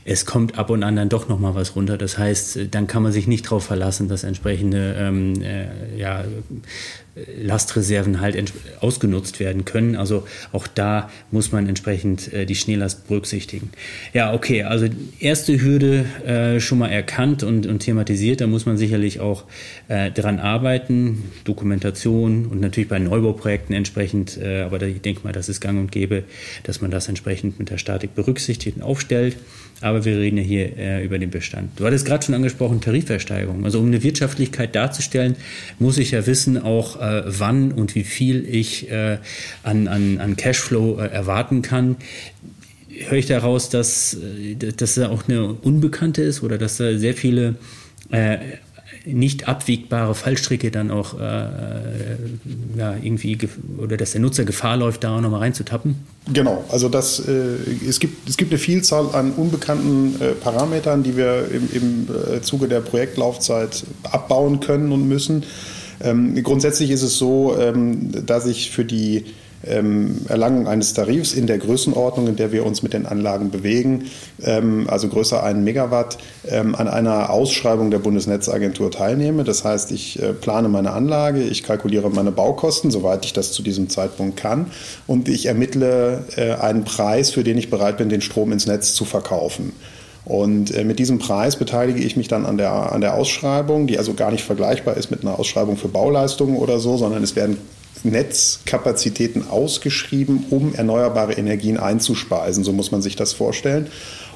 Es 0.06 0.26
kommt 0.26 0.58
ab 0.58 0.70
und 0.70 0.82
an 0.82 0.96
dann 0.96 1.10
doch 1.10 1.28
nochmal 1.28 1.54
was 1.54 1.76
runter. 1.76 1.98
Das 1.98 2.18
heißt, 2.18 2.60
dann 2.72 2.88
kann 2.88 3.04
man 3.04 3.12
sich 3.12 3.28
nicht 3.28 3.46
darauf 3.46 3.66
verlassen, 3.66 4.08
dass 4.08 4.24
entsprechende 4.24 4.96
ähm, 4.98 5.42
äh, 5.42 6.00
ja, 6.00 6.24
Lastreserven 7.16 8.22
halt 8.22 8.54
ausgenutzt 8.80 9.40
werden 9.40 9.66
können. 9.66 9.96
Also 9.96 10.26
auch 10.52 10.66
da 10.66 11.12
muss 11.30 11.52
man 11.52 11.70
entsprechend 11.70 12.34
äh, 12.34 12.46
die 12.46 12.56
Schneelast 12.56 13.08
berücksichtigen. 13.08 13.33
Ja, 14.14 14.34
okay, 14.34 14.64
also 14.64 14.88
erste 15.20 15.62
Hürde 15.62 16.06
äh, 16.26 16.60
schon 16.60 16.80
mal 16.80 16.90
erkannt 16.90 17.44
und, 17.44 17.66
und, 17.66 17.80
thematisiert. 17.80 18.42
Da 18.42 18.48
muss 18.48 18.66
man 18.66 18.78
sicherlich 18.78 19.20
auch 19.20 19.46
äh, 19.88 20.12
dran 20.12 20.40
arbeiten, 20.40 21.24
Dokumentation 21.44 22.46
und 22.46 22.62
natürlich 22.62 22.90
bei 22.90 23.00
Neubauprojekten 23.00 23.76
entsprechend. 23.76 24.38
Äh, 24.38 24.62
aber 24.62 24.80
da, 24.80 24.86
ich 24.86 25.02
denke 25.02 25.22
mal, 25.24 25.34
das 25.34 25.50
ist 25.50 25.62
gang 25.62 25.80
und 25.80 25.92
gäbe, 25.92 26.24
dass 26.64 26.82
man 26.82 26.92
das 26.92 27.08
entsprechend 27.08 27.60
mit 27.60 27.70
der 27.70 27.78
Statik 27.78 28.16
berücksichtigt 28.16 28.78
und 28.78 28.84
aufstellt. 28.84 29.38
Aber 29.82 30.06
wir 30.06 30.18
reden 30.18 30.38
ja 30.38 30.44
hier 30.44 30.78
äh, 30.78 31.04
über 31.04 31.20
den 31.20 31.30
Bestand. 31.30 31.78
Du 31.78 31.86
hattest 31.86 32.06
gerade 32.06 32.26
schon 32.26 32.36
angesprochen, 32.36 32.80
Tarifversteigerung. 32.80 33.66
Also 33.66 33.80
um 33.80 33.88
eine 33.88 34.02
Wirtschaftlichkeit 34.02 34.76
darzustellen, 34.76 35.36
muss 35.78 35.98
ich 35.98 36.12
ja 36.12 36.26
wissen 36.26 36.58
auch, 36.58 37.02
äh, 37.02 37.24
wann 37.26 37.74
und 37.74 37.94
wie 37.96 38.04
viel 38.04 38.48
ich 38.48 38.90
äh, 38.90 39.18
an, 39.64 39.90
an, 39.90 40.20
an 40.20 40.38
Cashflow 40.38 41.00
äh, 41.00 41.08
erwarten 41.08 41.62
kann. 41.62 41.98
Höre 43.08 43.18
ich 43.18 43.26
daraus, 43.26 43.70
dass, 43.70 44.16
äh, 44.16 44.56
dass 44.56 44.96
da 44.96 45.10
auch 45.10 45.28
eine 45.28 45.54
Unbekannte 45.54 46.22
ist 46.22 46.44
oder 46.44 46.58
dass 46.58 46.78
da 46.78 46.98
sehr 46.98 47.14
viele 47.14 47.56
äh, 48.12 48.38
nicht 49.06 49.48
abwiegbare 49.48 50.16
Fallstricke 50.16 50.72
dann 50.72 50.90
auch 50.90 51.20
äh, 51.20 51.24
äh, 51.24 51.50
ja, 52.78 52.96
irgendwie 53.02 53.38
oder 53.78 53.98
dass 53.98 54.12
der 54.12 54.22
Nutzer 54.22 54.46
Gefahr 54.46 54.78
läuft, 54.78 55.04
da 55.04 55.18
auch 55.18 55.22
nochmal 55.22 55.42
reinzutappen? 55.42 55.96
Genau, 56.32 56.64
also 56.70 56.88
das, 56.88 57.20
äh, 57.20 57.58
es, 57.88 58.00
gibt, 58.00 58.30
es 58.30 58.38
gibt 58.38 58.52
eine 58.52 58.60
Vielzahl 58.60 59.10
an 59.14 59.32
unbekannten 59.32 60.16
äh, 60.22 60.32
Parametern, 60.32 61.04
die 61.04 61.18
wir 61.18 61.50
im, 61.52 61.70
im 61.74 62.08
äh, 62.38 62.42
Zuge 62.42 62.68
der 62.68 62.80
Projektlaufzeit 62.80 63.84
abbauen 64.04 64.60
können 64.62 64.92
und 64.92 65.08
müssen. 65.08 65.44
Ähm, 66.02 66.42
grundsätzlich 66.42 66.90
ist 66.90 67.04
es 67.04 67.18
so, 67.18 67.58
ähm, 67.60 68.26
dass 68.26 68.46
ich 68.46 68.72
für 68.72 68.86
die 68.86 69.26
ähm, 69.66 70.22
Erlangung 70.28 70.68
eines 70.68 70.94
Tarifs 70.94 71.34
in 71.34 71.48
der 71.48 71.58
Größenordnung, 71.58 72.28
in 72.28 72.36
der 72.36 72.52
wir 72.52 72.66
uns 72.66 72.84
mit 72.84 72.94
den 72.94 73.06
Anlagen 73.06 73.52
bewegen, 73.52 74.06
ähm, 74.44 74.88
also 74.90 75.08
größer 75.08 75.44
1 75.44 75.64
Megawatt, 75.64 76.18
ähm, 76.48 76.76
an 76.76 76.88
einer 76.88 77.30
Ausschreibung 77.30 77.92
der 77.92 78.00
Bundesnetzagentur 78.00 78.92
teilnehme. 78.92 79.44
Das 79.44 79.64
heißt, 79.64 79.92
ich 79.92 80.22
äh, 80.22 80.34
plane 80.34 80.70
meine 80.70 80.92
Anlage, 80.92 81.44
ich 81.44 81.64
kalkuliere 81.64 82.10
meine 82.10 82.32
Baukosten, 82.32 82.92
soweit 82.92 83.26
ich 83.26 83.34
das 83.34 83.52
zu 83.52 83.64
diesem 83.64 83.90
Zeitpunkt 83.90 84.38
kann, 84.38 84.68
und 85.08 85.30
ich 85.30 85.46
ermittle 85.46 86.26
äh, 86.36 86.54
einen 86.54 86.84
Preis, 86.84 87.32
für 87.32 87.44
den 87.44 87.58
ich 87.58 87.70
bereit 87.70 87.98
bin, 87.98 88.10
den 88.10 88.22
Strom 88.22 88.52
ins 88.52 88.68
Netz 88.68 88.94
zu 88.94 89.06
verkaufen. 89.06 89.74
Und 90.26 90.74
äh, 90.74 90.84
mit 90.86 91.00
diesem 91.00 91.20
Preis 91.20 91.58
beteilige 91.58 92.02
ich 92.02 92.16
mich 92.16 92.28
dann 92.28 92.46
an 92.46 92.58
der, 92.58 92.94
an 92.94 93.02
der 93.02 93.16
Ausschreibung, 93.16 93.88
die 93.88 93.98
also 93.98 94.14
gar 94.14 94.32
nicht 94.32 94.44
vergleichbar 94.44 94.96
ist 94.96 95.12
mit 95.12 95.22
einer 95.22 95.38
Ausschreibung 95.38 95.76
für 95.76 95.90
Bauleistungen 95.90 96.58
oder 96.58 96.80
so, 96.80 96.98
sondern 96.98 97.24
es 97.24 97.36
werden 97.36 97.58
Netzkapazitäten 98.04 99.48
ausgeschrieben, 99.48 100.46
um 100.50 100.74
erneuerbare 100.74 101.34
Energien 101.34 101.78
einzuspeisen. 101.78 102.64
So 102.64 102.74
muss 102.74 102.92
man 102.92 103.02
sich 103.02 103.16
das 103.16 103.34
vorstellen. 103.34 103.90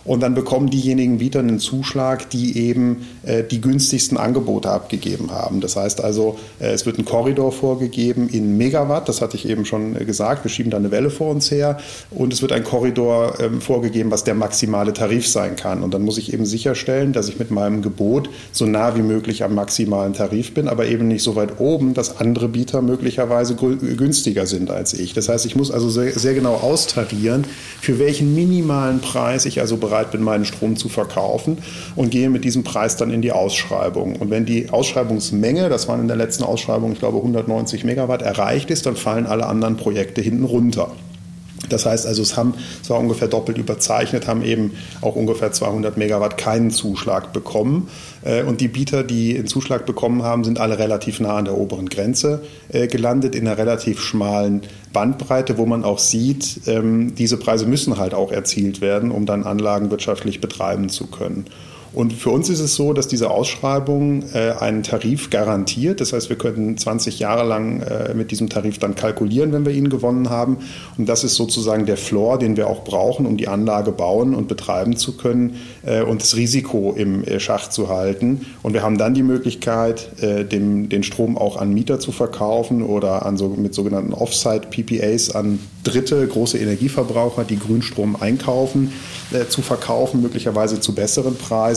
Und 0.08 0.22
dann 0.24 0.34
bekommen 0.34 0.70
diejenigen 0.70 1.18
Bieter 1.18 1.40
einen 1.40 1.60
Zuschlag, 1.60 2.30
die 2.30 2.58
eben 2.58 3.06
äh, 3.24 3.44
die 3.44 3.60
günstigsten 3.60 4.18
Angebote 4.18 4.72
abgegeben 4.72 5.32
haben. 5.32 5.60
Das 5.60 5.76
heißt 5.76 6.02
also, 6.04 6.40
äh, 6.60 6.72
es 6.72 6.86
wird 6.86 6.98
ein 6.98 7.06
Korridor 7.06 7.52
vorgegeben 7.52 8.30
in 8.30 8.58
Megawatt, 8.58 9.10
das 9.10 9.22
hatte 9.22 9.36
ich 9.36 9.48
eben 9.48 9.66
schon 9.66 10.00
äh, 10.00 10.06
gesagt, 10.06 10.46
wir 10.46 10.50
schieben 10.50 10.72
da 10.72 10.78
eine 10.78 10.92
Welle 10.92 11.10
vor 11.10 11.30
uns 11.30 11.52
her. 11.52 11.78
Und 12.10 12.32
es 12.32 12.42
wird 12.42 12.54
ein 12.54 12.64
Korridor 12.64 13.40
ähm, 13.42 13.60
vorgegeben, 13.60 14.10
was 14.10 14.24
der 14.24 14.34
maximale 14.34 14.94
Tarif 14.94 15.28
sein 15.28 15.58
kann. 15.58 15.84
Und 15.84 15.94
dann 15.94 16.04
muss 16.04 16.18
ich 16.18 16.34
eben 16.34 16.46
sicherstellen, 16.46 17.12
dass 17.12 17.28
ich 17.28 17.38
mit 17.38 17.52
meinem 17.52 17.82
Gebot 17.82 18.30
so 18.54 18.66
nah 18.66 18.96
wie 18.96 19.02
möglich 19.02 19.44
am 19.44 19.56
maximalen 19.56 20.14
Tarif 20.14 20.54
bin, 20.54 20.70
aber 20.70 20.88
eben 20.88 21.10
nicht 21.10 21.24
so 21.24 21.36
weit 21.36 21.60
oben, 21.60 21.94
dass 21.94 22.22
andere 22.22 22.48
Bieter 22.48 22.82
möglicherweise 22.82 23.56
günstiger 23.56 24.46
sind 24.46 24.72
als 24.72 24.94
ich. 24.94 25.14
Das 25.14 25.28
heißt, 25.28 25.46
ich 25.46 25.58
muss 25.58 25.70
also 25.70 25.90
sehr, 25.90 26.18
sehr 26.18 26.34
genau 26.34 26.54
austarieren, 26.56 27.44
für 27.82 28.00
welchen 28.00 28.34
minimalen 28.34 29.02
Preis 29.02 29.46
ich 29.46 29.60
also 29.60 29.76
bereit 29.76 29.97
bereit 29.98 30.12
bin, 30.12 30.22
meinen 30.22 30.46
Strom 30.46 30.76
zu 30.76 30.90
verkaufen 30.90 31.58
und 31.96 32.12
gehe 32.12 32.30
mit 32.30 32.44
diesem 32.44 32.64
Preis 32.64 32.98
dann 32.98 33.12
in 33.12 33.22
die 33.22 33.32
Ausschreibung. 33.32 34.16
Und 34.18 34.30
wenn 34.30 34.46
die 34.46 34.70
Ausschreibungsmenge, 34.70 35.70
das 35.70 35.88
waren 35.88 36.02
in 36.02 36.08
der 36.08 36.18
letzten 36.18 36.44
Ausschreibung, 36.44 36.94
ich 36.94 37.00
glaube 37.00 37.18
190 37.18 37.84
Megawatt, 37.84 38.22
erreicht 38.22 38.70
ist, 38.70 38.86
dann 38.86 38.96
fallen 38.96 39.26
alle 39.26 39.48
anderen 39.48 39.78
Projekte 39.78 40.22
hinten 40.22 40.46
runter. 40.46 40.92
Das 41.70 41.86
heißt 41.86 42.06
also, 42.06 42.22
es 42.22 42.38
haben 42.38 42.54
zwar 42.82 43.00
ungefähr 43.00 43.28
doppelt 43.28 43.58
überzeichnet, 43.58 44.28
haben 44.28 44.44
eben 44.44 44.72
auch 45.02 45.16
ungefähr 45.16 45.52
200 45.52 45.98
Megawatt 45.98 46.38
keinen 46.38 46.72
Zuschlag 46.72 47.34
bekommen. 47.34 47.90
Äh, 48.24 48.44
und 48.44 48.62
die 48.62 48.68
Bieter, 48.68 49.04
die 49.04 49.38
einen 49.38 49.48
Zuschlag 49.48 49.86
bekommen 49.86 50.24
haben, 50.24 50.44
sind 50.44 50.60
alle 50.60 50.80
relativ 50.80 51.20
nah 51.20 51.38
an 51.38 51.46
der 51.46 51.58
oberen 51.58 51.90
Grenze 51.90 52.44
äh, 52.70 52.88
gelandet, 52.88 53.36
in 53.36 53.48
einer 53.48 53.58
relativ 53.58 54.02
schmalen 54.02 54.62
Bandbreite, 54.94 55.58
wo 55.58 55.66
man 55.66 55.84
auch 55.84 56.00
sieht, 56.00 56.62
ähm, 56.68 57.16
diese 57.16 57.38
Preise 57.38 57.66
müssen 57.66 57.98
halt 57.98 58.14
auch 58.14 58.32
erzielt 58.32 58.82
werden, 58.82 59.12
um 59.12 59.26
dann 59.26 59.44
Anlagen 59.44 59.92
wirtschaftlich 59.92 60.42
betreiben 60.42 60.90
zu 60.90 61.08
können. 61.08 61.46
Und 61.94 62.14
für 62.14 62.30
uns 62.30 62.50
ist 62.50 62.60
es 62.60 62.76
so, 62.76 62.94
dass 62.94 63.08
diese 63.08 63.30
Ausschreibung 63.30 64.24
äh, 64.34 64.52
einen 64.60 64.84
Tarif 64.84 65.30
garantiert. 65.30 66.02
Das 66.02 66.14
heißt, 66.14 66.30
wir 66.30 66.38
könnten 66.38 66.78
20 66.78 67.20
Jahre 67.20 67.48
lang 67.48 67.82
äh, 67.82 68.14
mit 68.14 68.32
diesem 68.32 68.50
Tarif 68.50 68.78
dann 68.78 68.96
kalkulieren, 68.96 69.54
wenn 69.54 69.66
wir 69.66 69.74
ihn 69.74 69.90
gewonnen 69.90 70.30
haben. 70.30 70.58
Und 70.98 71.08
das 71.08 71.24
ist 71.24 71.36
sozusagen 71.36 71.86
der 71.86 71.98
Floor, 71.98 72.40
den 72.40 72.58
wir 72.58 72.68
auch 72.68 72.84
brauchen, 72.84 73.26
um 73.26 73.38
die 73.38 73.48
Anlage 73.48 73.92
bauen 73.92 74.36
und 74.36 74.48
betreiben 74.48 74.96
zu 74.96 75.18
können 75.18 75.56
äh, 75.86 76.02
und 76.02 76.22
das 76.22 76.36
Risiko 76.36 76.94
im 76.98 77.24
äh, 77.24 77.40
Schach 77.40 77.70
zu 77.70 77.90
halten. 77.90 78.46
Und 78.64 78.74
wir 78.74 78.84
haben 78.84 78.98
dann 78.98 79.14
die 79.14 79.24
Möglichkeit, 79.24 80.22
äh, 80.22 80.44
dem, 80.44 80.90
den 80.90 81.04
Strom 81.04 81.38
auch 81.38 81.58
an 81.58 81.74
Mieter 81.74 82.00
zu 82.00 82.12
verkaufen 82.12 82.82
oder 82.82 83.26
an 83.26 83.38
so, 83.38 83.50
mit 83.50 83.74
sogenannten 83.74 84.14
Offsite-PPAs 84.14 85.34
an 85.36 85.60
dritte 85.88 86.28
große 86.28 86.58
Energieverbraucher, 86.58 87.44
die 87.44 87.58
Grünstrom 87.58 88.18
einkaufen, 88.20 88.92
äh, 89.32 89.48
zu 89.48 89.62
verkaufen, 89.62 90.22
möglicherweise 90.22 90.80
zu 90.80 90.94
besseren 90.94 91.36
Preisen. 91.36 91.77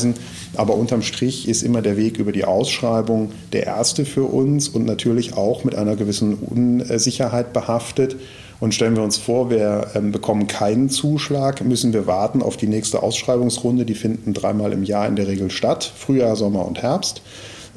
Aber 0.57 0.75
unterm 0.75 1.03
Strich 1.03 1.49
ist 1.49 1.63
immer 1.63 1.83
der 1.83 1.97
Weg 1.97 2.19
über 2.19 2.33
die 2.33 2.45
Ausschreibung 2.45 3.33
der 3.53 3.67
erste 3.67 4.05
für 4.05 4.25
uns 4.25 4.69
und 4.69 4.85
natürlich 4.85 5.35
auch 5.35 5.65
mit 5.65 5.75
einer 5.75 5.97
gewissen 5.97 6.35
Unsicherheit 6.35 7.53
behaftet. 7.53 8.17
Und 8.59 8.75
stellen 8.75 8.95
wir 8.95 9.03
uns 9.03 9.17
vor, 9.17 9.49
wir 9.49 9.87
ähm, 9.95 10.13
bekommen 10.13 10.47
keinen 10.47 10.91
Zuschlag, 10.91 11.65
müssen 11.65 11.95
wir 11.95 12.07
warten 12.07 12.43
auf 12.43 12.59
die 12.59 12.67
nächste 12.67 13.03
Ausschreibungsrunde. 13.03 13.87
Die 13.87 13.95
finden 13.95 14.35
dreimal 14.35 14.73
im 14.73 14.83
Jahr 14.83 15.07
in 15.07 15.17
der 15.17 15.29
Regel 15.29 15.51
statt, 15.51 15.91
Frühjahr, 15.97 16.37
Sommer 16.37 16.67
und 16.67 16.83
Herbst. 16.83 17.23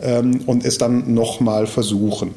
Ähm, 0.02 0.42
und 0.46 0.66
es 0.66 0.78
dann 0.78 1.14
nochmal 1.14 1.68
versuchen 1.68 2.32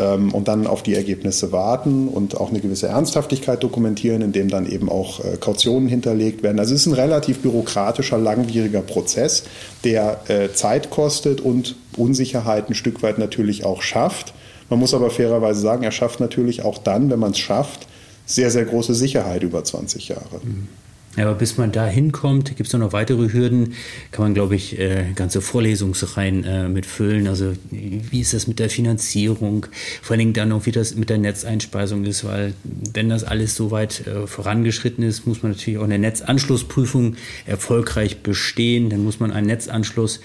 und 0.00 0.48
dann 0.48 0.66
auf 0.66 0.82
die 0.82 0.94
Ergebnisse 0.94 1.52
warten 1.52 2.08
und 2.08 2.36
auch 2.40 2.50
eine 2.50 2.60
gewisse 2.60 2.88
Ernsthaftigkeit 2.88 3.62
dokumentieren, 3.62 4.22
indem 4.22 4.48
dann 4.48 4.70
eben 4.70 4.88
auch 4.88 5.20
äh, 5.20 5.36
Kautionen 5.38 5.88
hinterlegt 5.88 6.42
werden. 6.42 6.58
Also 6.58 6.74
es 6.74 6.82
ist 6.82 6.86
ein 6.86 6.94
relativ 6.94 7.40
bürokratischer, 7.40 8.18
langwieriger 8.18 8.82
Prozess, 8.82 9.44
der 9.84 10.20
äh, 10.28 10.52
Zeit 10.52 10.90
kostet 10.90 11.40
und 11.40 11.76
Unsicherheit 11.96 12.70
ein 12.70 12.74
Stück 12.74 13.02
weit 13.02 13.18
natürlich 13.18 13.64
auch 13.64 13.82
schafft. 13.82 14.32
Man 14.70 14.78
muss 14.78 14.94
aber 14.94 15.10
fairerweise 15.10 15.60
sagen, 15.60 15.82
er 15.82 15.92
schafft 15.92 16.20
natürlich 16.20 16.64
auch 16.64 16.78
dann, 16.78 17.10
wenn 17.10 17.18
man 17.18 17.32
es 17.32 17.38
schafft, 17.38 17.86
sehr, 18.24 18.50
sehr 18.50 18.64
große 18.64 18.94
Sicherheit 18.94 19.42
über 19.42 19.62
20 19.62 20.08
Jahre. 20.08 20.40
Mhm. 20.42 20.68
Ja, 21.16 21.26
aber 21.26 21.34
bis 21.34 21.58
man 21.58 21.72
da 21.72 21.86
hinkommt, 21.86 22.56
gibt 22.56 22.68
es 22.68 22.72
noch 22.72 22.94
weitere 22.94 23.30
Hürden. 23.30 23.74
Kann 24.12 24.24
man, 24.24 24.34
glaube 24.34 24.54
ich, 24.54 24.78
äh, 24.78 25.12
ganze 25.14 25.42
Vorlesungsreihen 25.42 26.44
äh, 26.44 26.68
mitfüllen. 26.68 27.26
Also 27.26 27.52
wie 27.70 28.20
ist 28.20 28.32
das 28.32 28.46
mit 28.46 28.58
der 28.58 28.70
Finanzierung? 28.70 29.66
Vor 30.00 30.14
allen 30.14 30.20
Dingen 30.20 30.32
dann 30.32 30.52
auch, 30.52 30.64
wie 30.64 30.72
das 30.72 30.94
mit 30.94 31.10
der 31.10 31.18
Netzeinspeisung 31.18 32.04
ist, 32.04 32.24
weil 32.24 32.54
wenn 32.64 33.10
das 33.10 33.24
alles 33.24 33.54
so 33.54 33.70
weit 33.70 34.06
äh, 34.06 34.26
vorangeschritten 34.26 35.04
ist, 35.04 35.26
muss 35.26 35.42
man 35.42 35.52
natürlich 35.52 35.78
auch 35.78 35.84
eine 35.84 35.98
Netzanschlussprüfung 35.98 37.16
erfolgreich 37.44 38.22
bestehen. 38.22 38.88
Dann 38.88 39.04
muss 39.04 39.20
man 39.20 39.32
einen 39.32 39.48
Netzanschluss 39.48 40.20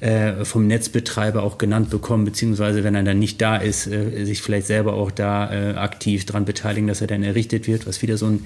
äh, 0.00 0.44
vom 0.44 0.66
Netzbetreiber 0.66 1.44
auch 1.44 1.56
genannt 1.56 1.90
bekommen, 1.90 2.24
beziehungsweise 2.24 2.82
wenn 2.82 2.96
er 2.96 3.04
dann 3.04 3.20
nicht 3.20 3.40
da 3.40 3.58
ist, 3.58 3.86
äh, 3.86 4.24
sich 4.24 4.42
vielleicht 4.42 4.66
selber 4.66 4.94
auch 4.94 5.12
da 5.12 5.52
äh, 5.52 5.74
aktiv 5.74 6.26
daran 6.26 6.44
beteiligen, 6.46 6.88
dass 6.88 7.00
er 7.00 7.06
dann 7.06 7.22
errichtet 7.22 7.68
wird, 7.68 7.86
was 7.86 8.02
wieder 8.02 8.16
so 8.16 8.26
ein 8.26 8.44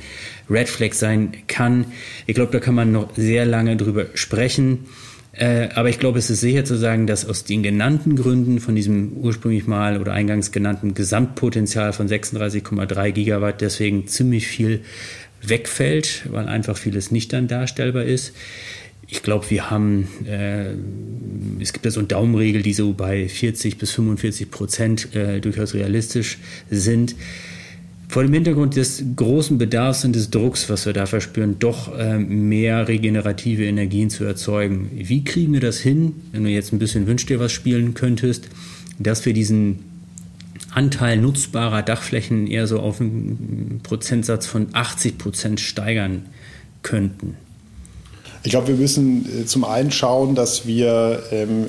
Red 0.51 0.69
Flag 0.69 0.93
sein 0.93 1.33
kann. 1.49 1.86
Ich 2.27 2.35
glaube, 2.35 2.53
da 2.53 2.61
kann 2.61 2.75
man 2.75 2.93
noch 2.93 3.15
sehr 3.17 3.45
lange 3.47 3.77
drüber 3.77 4.07
sprechen. 4.15 4.87
Äh, 5.33 5.69
aber 5.75 5.91
ich 5.91 5.99
glaube, 5.99 6.19
es 6.19 6.31
ist 6.31 6.41
sicher 6.41 6.65
zu 6.65 6.77
sagen, 6.77 7.07
dass 7.07 7.29
aus 7.29 7.45
den 7.45 7.63
genannten 7.63 8.17
Gründen 8.17 8.59
von 8.59 8.75
diesem 8.75 9.13
ursprünglich 9.19 9.67
mal 9.67 10.01
oder 10.01 10.13
eingangs 10.13 10.51
genannten 10.51 10.95
Gesamtpotenzial 10.95 11.93
von 11.93 12.09
36,3 12.09 13.11
Gigawatt 13.13 13.61
deswegen 13.61 14.09
ziemlich 14.09 14.47
viel 14.47 14.81
wegfällt, 15.43 16.27
weil 16.31 16.49
einfach 16.49 16.77
vieles 16.77 17.11
nicht 17.11 17.33
dann 17.35 17.49
darstellbar 17.49 18.05
ist. 18.05 18.35
Ich 19.09 19.23
glaube, 19.23 19.49
wir 19.51 19.71
haben, 19.71 20.09
äh, 20.27 20.73
es 21.63 21.73
gibt 21.73 21.85
ja 21.85 21.91
so 21.91 22.01
eine 22.01 22.09
Daumenregel, 22.09 22.63
die 22.63 22.73
so 22.73 22.93
bei 22.95 23.29
40 23.29 23.79
bis 23.79 23.93
45 23.93 24.51
Prozent 24.51 25.15
äh, 25.15 25.41
durchaus 25.41 25.75
realistisch 25.75 26.39
sind 26.71 27.15
vor 28.09 28.23
dem 28.23 28.33
Hintergrund 28.33 28.77
des 28.77 29.03
großen 29.17 29.59
Bedarfs 29.59 30.05
und 30.05 30.15
des 30.15 30.31
Drucks, 30.31 30.71
was 30.71 30.87
wir 30.87 30.93
da 30.93 31.07
verspüren, 31.07 31.57
doch 31.59 31.93
ähm, 31.99 32.49
mehr 32.49 32.87
regenerative 32.89 33.65
Energien 33.65 34.11
zu 34.11 34.25
erzeugen. 34.25 34.91
Wie 34.95 35.25
kriegen 35.25 35.53
wir 35.53 35.61
das 35.61 35.79
hin, 35.79 36.15
wenn 36.33 36.45
du 36.45 36.51
jetzt 36.51 36.73
ein 36.73 36.79
bisschen 36.79 37.07
wünsch 37.07 37.27
dir 37.27 37.41
was 37.41 37.53
spielen 37.53 37.95
könntest, 37.95 38.49
dass 38.99 39.27
wir 39.27 39.33
diesen 39.33 39.81
Anteil 40.71 41.17
nutzbarer 41.19 41.83
Dachflächen 41.83 42.47
eher 42.47 42.67
so 42.67 42.81
auf 42.81 43.01
einen 43.01 43.81
Prozentsatz 43.83 44.47
von 44.47 44.69
80 44.73 45.19
Prozent 45.19 45.61
steigern 45.61 46.27
könnten? 46.83 47.35
Ich 48.47 48.51
glaube, 48.51 48.69
wir 48.69 48.77
müssen 48.77 49.27
äh, 49.43 49.45
zum 49.45 49.65
einen 49.65 49.91
schauen, 49.91 50.37
dass 50.37 50.69
wir 50.69 51.21
ähm, 51.33 51.67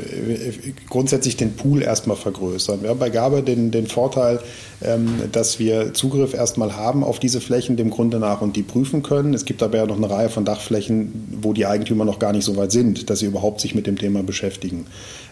grundsätzlich 0.87 1.35
den 1.35 1.55
Pool 1.55 1.81
erstmal 1.81 2.17
vergrößern. 2.17 2.83
Wir 2.83 2.91
haben 2.91 2.99
bei 2.99 3.09
Gabe 3.09 3.41
den, 3.41 3.71
den 3.71 3.87
Vorteil, 3.87 4.39
ähm, 4.83 5.07
dass 5.31 5.57
wir 5.57 5.95
Zugriff 5.95 6.35
erstmal 6.35 6.75
haben 6.75 7.03
auf 7.03 7.17
diese 7.17 7.41
Flächen 7.41 7.77
dem 7.77 7.89
Grunde 7.89 8.19
nach 8.19 8.41
und 8.41 8.55
die 8.55 8.61
prüfen 8.61 9.01
können. 9.01 9.33
Es 9.33 9.45
gibt 9.45 9.63
aber 9.63 9.77
ja 9.77 9.87
noch 9.87 9.97
eine 9.97 10.07
Reihe 10.07 10.29
von 10.29 10.45
Dachflächen, 10.45 11.39
wo 11.41 11.51
die 11.51 11.65
Eigentümer 11.65 12.05
noch 12.05 12.19
gar 12.19 12.31
nicht 12.31 12.45
so 12.45 12.55
weit 12.57 12.71
sind, 12.71 13.09
dass 13.09 13.19
sie 13.19 13.25
überhaupt 13.25 13.59
sich 13.59 13.73
mit 13.73 13.87
dem 13.87 13.97
Thema 13.97 14.21
beschäftigen. 14.21 14.85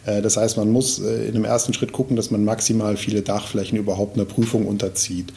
Äh, 0.07 0.23
das 0.23 0.37
heißt, 0.37 0.57
man 0.57 0.71
muss 0.71 0.97
äh, 0.97 1.27
in 1.27 1.35
einem 1.35 1.45
ersten 1.45 1.75
Schritt 1.75 1.91
gucken, 1.91 2.15
dass 2.15 2.31
man 2.31 2.43
maximal 2.43 2.97
viele 2.97 3.21
Dachflächen 3.21 3.77
überhaupt 3.77 4.15
einer 4.15 4.25
Prüfung 4.25 4.65
unterzieht. 4.65 5.31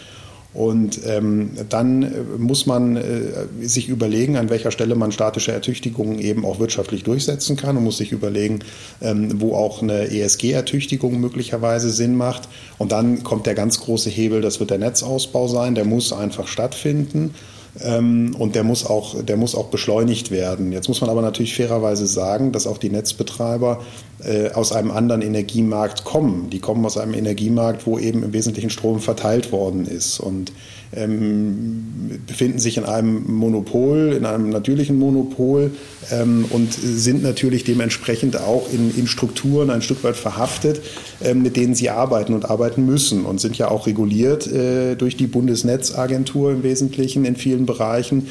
Und 0.58 1.02
ähm, 1.06 1.50
dann 1.68 2.02
äh, 2.02 2.08
muss 2.36 2.66
man 2.66 2.96
äh, 2.96 3.30
sich 3.62 3.88
überlegen, 3.88 4.36
an 4.36 4.50
welcher 4.50 4.72
Stelle 4.72 4.96
man 4.96 5.12
statische 5.12 5.52
Ertüchtigungen 5.52 6.18
eben 6.18 6.44
auch 6.44 6.58
wirtschaftlich 6.58 7.04
durchsetzen 7.04 7.56
kann 7.56 7.76
und 7.76 7.84
muss 7.84 7.98
sich 7.98 8.10
überlegen, 8.10 8.58
ähm, 9.00 9.40
wo 9.40 9.54
auch 9.54 9.82
eine 9.82 10.10
ESG-Ertüchtigung 10.10 11.20
möglicherweise 11.20 11.90
Sinn 11.90 12.16
macht. 12.16 12.48
Und 12.76 12.90
dann 12.90 13.22
kommt 13.22 13.46
der 13.46 13.54
ganz 13.54 13.78
große 13.78 14.10
Hebel, 14.10 14.40
das 14.40 14.58
wird 14.58 14.70
der 14.70 14.78
Netzausbau 14.78 15.46
sein, 15.46 15.76
der 15.76 15.84
muss 15.84 16.12
einfach 16.12 16.48
stattfinden. 16.48 17.36
Ähm, 17.84 18.34
und 18.38 18.54
der 18.54 18.64
muss, 18.64 18.84
auch, 18.84 19.22
der 19.22 19.36
muss 19.36 19.54
auch 19.54 19.68
beschleunigt 19.68 20.30
werden. 20.30 20.72
Jetzt 20.72 20.88
muss 20.88 21.00
man 21.00 21.10
aber 21.10 21.22
natürlich 21.22 21.54
fairerweise 21.54 22.06
sagen, 22.06 22.52
dass 22.52 22.66
auch 22.66 22.78
die 22.78 22.90
Netzbetreiber 22.90 23.80
äh, 24.24 24.50
aus 24.50 24.72
einem 24.72 24.90
anderen 24.90 25.22
Energiemarkt 25.22 26.04
kommen. 26.04 26.50
Die 26.50 26.58
kommen 26.58 26.84
aus 26.84 26.96
einem 26.96 27.14
Energiemarkt, 27.14 27.86
wo 27.86 27.98
eben 27.98 28.22
im 28.22 28.32
Wesentlichen 28.32 28.70
Strom 28.70 29.00
verteilt 29.00 29.52
worden 29.52 29.86
ist. 29.86 30.18
Und 30.18 30.52
ähm, 30.92 32.20
befinden 32.26 32.58
sich 32.58 32.78
in 32.78 32.84
einem 32.84 33.30
Monopol, 33.30 34.14
in 34.16 34.24
einem 34.24 34.48
natürlichen 34.48 34.98
Monopol 34.98 35.70
ähm, 36.10 36.46
und 36.50 36.72
sind 36.72 37.22
natürlich 37.22 37.64
dementsprechend 37.64 38.40
auch 38.40 38.72
in, 38.72 38.96
in, 38.96 39.06
Strukturen 39.06 39.70
ein 39.70 39.82
Stück 39.82 40.02
weit 40.02 40.16
verhaftet, 40.16 40.80
ähm, 41.22 41.42
mit 41.42 41.56
denen 41.56 41.74
sie 41.74 41.90
arbeiten 41.90 42.32
und 42.32 42.48
arbeiten 42.48 42.86
müssen 42.86 43.26
und 43.26 43.40
sind 43.40 43.58
ja 43.58 43.70
auch 43.70 43.86
reguliert 43.86 44.46
äh, 44.46 44.94
durch 44.96 45.16
die 45.16 45.26
Bundesnetzagentur 45.26 46.52
im 46.52 46.62
Wesentlichen 46.62 47.24
in 47.26 47.36
vielen 47.36 47.66
Bereichen 47.68 48.28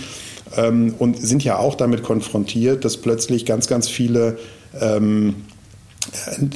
ähm, 0.58 0.96
und 1.00 1.18
sind 1.26 1.44
ja 1.44 1.58
auch 1.58 1.76
damit 1.76 2.04
konfrontiert, 2.04 2.84
dass 2.84 2.98
plötzlich 2.98 3.46
ganz, 3.46 3.68
ganz 3.68 3.88
viele 3.88 4.38
ähm, 4.82 5.36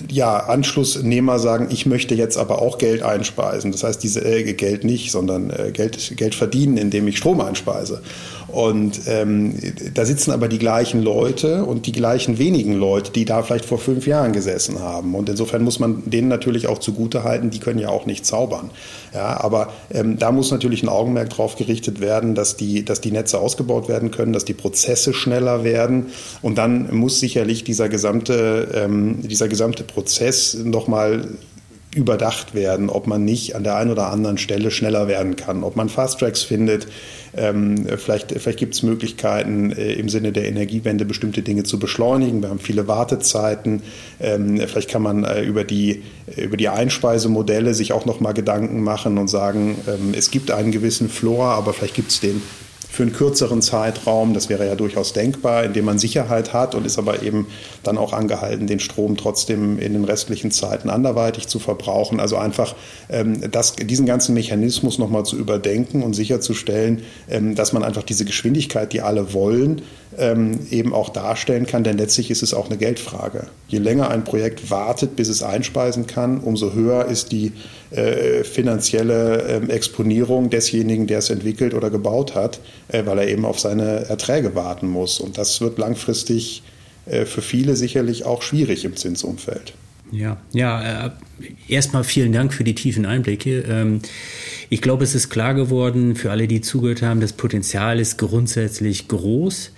ja, 0.10 0.38
Anschlussnehmer 0.38 1.40
sagen, 1.40 1.68
ich 1.72 1.86
möchte 1.86 2.16
jetzt 2.16 2.38
aber 2.38 2.62
auch 2.62 2.78
Geld 2.78 3.04
einspeisen. 3.04 3.72
Das 3.72 3.84
heißt, 3.84 4.02
diese 4.02 4.24
äh, 4.24 4.54
Geld 4.54 4.84
nicht, 4.84 5.12
sondern 5.12 5.50
äh, 5.50 5.72
Geld, 5.72 6.14
Geld 6.18 6.36
verdienen, 6.36 6.78
indem 6.78 7.08
ich 7.08 7.18
Strom 7.18 7.42
einspeise. 7.42 8.02
Und 8.52 9.02
ähm, 9.08 9.56
da 9.94 10.06
sitzen 10.06 10.32
aber 10.32 10.48
die 10.48 10.60
gleichen 10.60 11.02
Leute 11.02 11.66
und 11.66 11.86
die 11.88 11.92
gleichen 11.92 12.38
wenigen 12.38 12.74
Leute, 12.74 13.12
die 13.12 13.26
da 13.26 13.44
vielleicht 13.44 13.66
vor 13.66 13.78
fünf 13.78 14.08
Jahren 14.08 14.34
gesessen 14.34 14.80
haben. 14.80 15.16
Und 15.16 15.30
insofern 15.30 15.64
muss 15.64 15.80
man 15.80 16.04
denen 16.06 16.28
natürlich 16.28 16.68
auch 16.68 16.80
zugute 16.80 17.24
halten, 17.24 17.50
die 17.50 17.60
können 17.60 17.80
ja 17.80 17.90
auch 17.90 18.06
nicht 18.06 18.26
zaubern. 18.26 18.70
Ja, 19.14 19.42
aber 19.42 19.74
ähm, 19.94 20.18
da 20.18 20.32
muss 20.32 20.52
natürlich 20.52 20.84
ein 20.84 20.90
Augenmerk 20.90 21.30
drauf 21.30 21.56
gerichtet 21.56 22.02
werden, 22.02 22.36
dass 22.36 22.58
die, 22.58 22.84
dass 22.86 23.02
die 23.02 23.12
Netze 23.12 23.40
ausgebaut 23.40 23.90
werden 23.90 24.12
können, 24.12 24.34
dass 24.34 24.46
die 24.46 24.54
Prozesse 24.54 25.14
schneller 25.14 25.64
werden. 25.64 26.08
Und 26.42 26.58
dann 26.58 26.94
muss 26.96 27.20
sicherlich 27.20 27.64
dieser 27.64 27.90
gesamte, 27.90 28.68
ähm, 28.74 29.20
dieser 29.22 29.48
gesamte 29.48 29.84
Prozess 29.84 30.54
nochmal 30.54 31.28
überdacht 31.96 32.54
werden, 32.56 32.90
ob 32.90 33.08
man 33.08 33.26
nicht 33.26 33.56
an 33.56 33.64
der 33.64 33.76
einen 33.76 33.92
oder 33.92 34.12
anderen 34.12 34.38
Stelle 34.38 34.72
schneller 34.72 35.08
werden 35.08 35.36
kann, 35.36 35.64
ob 35.64 35.76
man 35.76 35.90
Fast 35.90 36.20
Tracks 36.20 36.42
findet, 36.42 36.88
ähm, 37.36 37.86
vielleicht 37.98 38.32
vielleicht 38.32 38.60
gibt 38.60 38.76
es 38.76 38.84
Möglichkeiten, 38.84 39.72
äh, 39.72 39.94
im 39.94 40.10
Sinne 40.10 40.32
der 40.32 40.48
Energiewende 40.48 41.06
bestimmte 41.06 41.42
Dinge 41.42 41.64
zu 41.64 41.80
beschleunigen. 41.80 42.42
Wir 42.42 42.50
haben 42.50 42.60
viele 42.60 42.88
Wartezeiten. 42.88 43.84
Ähm, 44.20 44.58
vielleicht 44.58 44.90
kann 44.90 45.02
man 45.02 45.24
äh, 45.24 45.42
über, 45.42 45.64
die, 45.64 46.04
über 46.36 46.58
die 46.58 46.68
Einspeisemodelle 46.68 47.74
sich 47.74 47.94
auch 47.94 48.06
noch 48.06 48.20
mal 48.20 48.34
Gedanken 48.34 48.84
machen 48.84 49.18
und 49.18 49.30
sagen, 49.30 49.78
ähm, 49.88 50.14
es 50.16 50.32
gibt 50.32 50.52
einen 50.52 50.72
gewissen 50.72 51.10
Floor, 51.10 51.46
aber 51.46 51.74
vielleicht 51.74 51.96
gibt 51.96 52.12
es 52.12 52.20
den 52.20 52.42
für 52.92 53.04
einen 53.04 53.14
kürzeren 53.14 53.62
Zeitraum. 53.62 54.34
Das 54.34 54.50
wäre 54.50 54.68
ja 54.68 54.76
durchaus 54.76 55.14
denkbar, 55.14 55.64
indem 55.64 55.86
man 55.86 55.98
Sicherheit 55.98 56.52
hat 56.52 56.76
und 56.76 56.86
ist 56.86 57.00
aber 57.00 57.24
eben 57.24 57.48
dann 57.84 57.98
auch 57.98 58.12
angehalten, 58.12 58.68
den 58.68 58.82
Strom 58.82 59.16
trotzdem 59.16 59.80
in 59.80 59.94
den 59.94 60.04
restlichen 60.04 60.52
Zeiten 60.52 60.90
anderweitig 60.90 61.48
zu 61.48 61.60
verbrauchen. 61.60 62.20
Also 62.20 62.36
einfach 62.36 62.76
ähm, 63.10 63.50
das, 63.50 63.78
diesen 63.78 64.06
ganzen 64.06 64.34
Mechanismus 64.34 64.98
nochmal 64.98 65.24
zu 65.24 65.38
überdenken 65.38 66.04
und 66.04 66.14
sicherzustellen, 66.14 67.04
ähm, 67.30 67.56
dass 67.56 67.72
man 67.72 67.84
einfach 67.84 68.04
diese 68.04 68.26
Geschwindigkeit, 68.26 68.92
die 68.92 69.00
alle 69.00 69.34
wollen, 69.34 69.84
ähm, 70.18 70.60
eben 70.70 70.94
auch 70.94 71.08
darstellen 71.10 71.66
kann. 71.66 71.86
Denn 71.86 71.98
letztlich 71.98 72.30
ist 72.30 72.44
es 72.44 72.54
auch 72.54 72.66
eine 72.66 72.78
Geldfrage. 72.78 73.48
Je 73.70 73.80
länger 73.80 74.10
ein 74.10 74.26
Projekt 74.26 74.70
wartet, 74.70 75.16
bis 75.16 75.30
es 75.30 75.44
einspeisen 75.44 76.08
kann, 76.08 76.42
umso 76.42 76.74
höher 76.74 77.06
ist 77.06 77.32
die 77.32 77.54
äh, 77.92 78.44
finanzielle 78.44 79.44
äh, 79.44 79.72
Exponierung 79.72 80.50
desjenigen, 80.50 81.08
der 81.08 81.20
es 81.20 81.30
entwickelt 81.30 81.74
oder 81.74 81.90
gebaut 81.90 82.36
hat, 82.36 82.60
weil 83.06 83.20
er 83.20 83.28
eben 83.28 83.46
auf 83.46 83.60
seine 83.60 84.06
Erträge 84.06 84.56
warten 84.56 84.88
muss. 84.88 85.20
Und 85.20 85.38
das 85.38 85.62
wird 85.62 85.78
langfristig 85.78 86.64
äh, 87.06 87.26
für 87.26 87.42
viele 87.42 87.76
sicherlich 87.76 88.26
auch 88.26 88.42
schwierig 88.42 88.86
im 88.86 88.96
Zinsumfeld. 88.96 89.74
Ja, 90.12 90.38
ja, 90.52 91.06
äh, 91.06 91.12
erstmal 91.68 92.04
vielen 92.04 92.34
Dank 92.34 92.54
für 92.54 92.64
die 92.64 92.76
tiefen 92.76 93.06
Einblicke. 93.06 93.62
Ähm, 93.62 94.02
ich 94.70 94.82
glaube, 94.82 95.04
es 95.04 95.16
ist 95.16 95.30
klar 95.30 95.54
geworden 95.54 96.16
für 96.16 96.32
alle, 96.32 96.48
die 96.48 96.62
zugehört 96.62 97.02
haben, 97.02 97.22
das 97.22 97.34
Potenzial 97.34 98.00
ist 98.00 98.18
grundsätzlich 98.18 99.08
groß. 99.08 99.72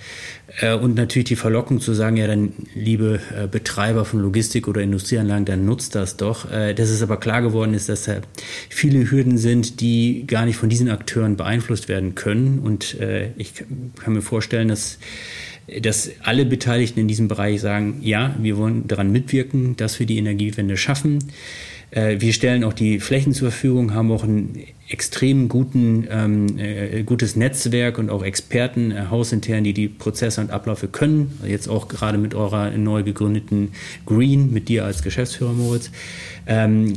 Äh, 0.59 0.75
und 0.75 0.95
natürlich 0.95 1.27
die 1.29 1.35
Verlockung 1.35 1.81
zu 1.81 1.93
sagen, 1.93 2.17
ja, 2.17 2.27
dann 2.27 2.53
liebe 2.75 3.19
äh, 3.35 3.47
Betreiber 3.47 4.05
von 4.05 4.21
Logistik 4.21 4.67
oder 4.67 4.81
Industrieanlagen, 4.81 5.45
dann 5.45 5.65
nutzt 5.65 5.95
das 5.95 6.17
doch. 6.17 6.51
Äh, 6.51 6.73
dass 6.73 6.89
es 6.89 7.01
aber 7.01 7.17
klar 7.17 7.41
geworden 7.41 7.73
ist, 7.73 7.89
dass 7.89 8.03
da 8.03 8.21
viele 8.69 9.09
Hürden 9.09 9.37
sind, 9.37 9.81
die 9.81 10.25
gar 10.27 10.45
nicht 10.45 10.57
von 10.57 10.69
diesen 10.69 10.89
Akteuren 10.89 11.37
beeinflusst 11.37 11.89
werden 11.89 12.15
können. 12.15 12.59
Und 12.59 12.97
ich 13.37 13.53
kann 14.01 14.13
mir 14.13 14.21
vorstellen, 14.21 14.67
dass 14.67 14.99
dass 15.81 16.11
alle 16.21 16.45
Beteiligten 16.45 16.99
in 16.99 17.07
diesem 17.07 17.27
Bereich 17.27 17.61
sagen, 17.61 17.99
ja, 18.01 18.35
wir 18.39 18.57
wollen 18.57 18.87
daran 18.87 19.11
mitwirken, 19.11 19.75
dass 19.75 19.99
wir 19.99 20.05
die 20.05 20.17
Energiewende 20.17 20.77
schaffen. 20.77 21.19
Äh, 21.93 22.19
wir 22.19 22.33
stellen 22.33 22.63
auch 22.63 22.73
die 22.73 22.99
Flächen 22.99 23.33
zur 23.33 23.51
Verfügung, 23.51 23.93
haben 23.93 24.11
auch 24.11 24.23
ein 24.23 24.57
extrem 24.89 25.47
guten, 25.47 26.07
ähm, 26.09 26.57
äh, 26.57 27.03
gutes 27.03 27.35
Netzwerk 27.35 27.97
und 27.97 28.09
auch 28.09 28.23
Experten 28.23 28.91
äh, 28.91 29.05
hausintern, 29.09 29.63
die 29.63 29.73
die 29.73 29.87
Prozesse 29.87 30.41
und 30.41 30.51
Abläufe 30.51 30.87
können. 30.87 31.39
Jetzt 31.45 31.67
auch 31.67 31.87
gerade 31.87 32.17
mit 32.17 32.33
eurer 32.35 32.71
neu 32.71 33.03
gegründeten 33.03 33.71
Green, 34.05 34.51
mit 34.51 34.69
dir 34.69 34.85
als 34.85 35.01
Geschäftsführer, 35.03 35.53
Moritz. 35.53 35.91
Ähm, 36.45 36.93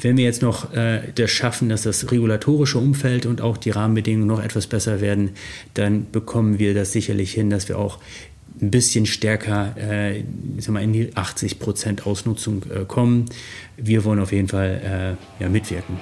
wenn 0.00 0.16
wir 0.16 0.24
jetzt 0.24 0.42
noch 0.42 0.74
äh, 0.74 1.00
das 1.14 1.30
schaffen, 1.30 1.68
dass 1.68 1.82
das 1.82 2.10
regulatorische 2.10 2.78
Umfeld 2.78 3.24
und 3.24 3.40
auch 3.40 3.56
die 3.56 3.70
Rahmenbedingungen 3.70 4.28
noch 4.28 4.42
etwas 4.42 4.66
besser 4.66 5.00
werden, 5.00 5.30
dann 5.72 6.06
bekommen 6.12 6.58
wir 6.58 6.74
das 6.74 6.92
sicherlich 6.92 7.32
hin, 7.32 7.50
dass 7.50 7.68
wir 7.68 7.78
auch 7.78 7.98
ein 8.60 8.70
bisschen 8.70 9.06
stärker 9.06 9.74
äh, 9.76 10.24
ich 10.58 10.68
mal, 10.68 10.82
in 10.82 10.92
die 10.92 11.16
80 11.16 11.58
Prozent 11.58 12.06
Ausnutzung 12.06 12.62
äh, 12.70 12.84
kommen. 12.84 13.26
Wir 13.76 14.04
wollen 14.04 14.20
auf 14.20 14.32
jeden 14.32 14.48
Fall 14.48 15.16
äh, 15.40 15.42
ja, 15.42 15.48
mitwirken. 15.48 15.98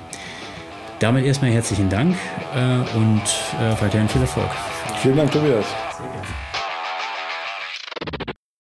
Damit 1.01 1.25
erstmal 1.25 1.51
herzlichen 1.51 1.89
Dank 1.89 2.15
äh, 2.55 2.97
und 2.97 3.23
äh, 3.59 3.81
weiterhin 3.83 4.09
viel 4.09 4.21
Erfolg. 4.21 4.51
Vielen 5.03 5.17
Dank, 5.17 5.33
Tobias. 5.33 5.67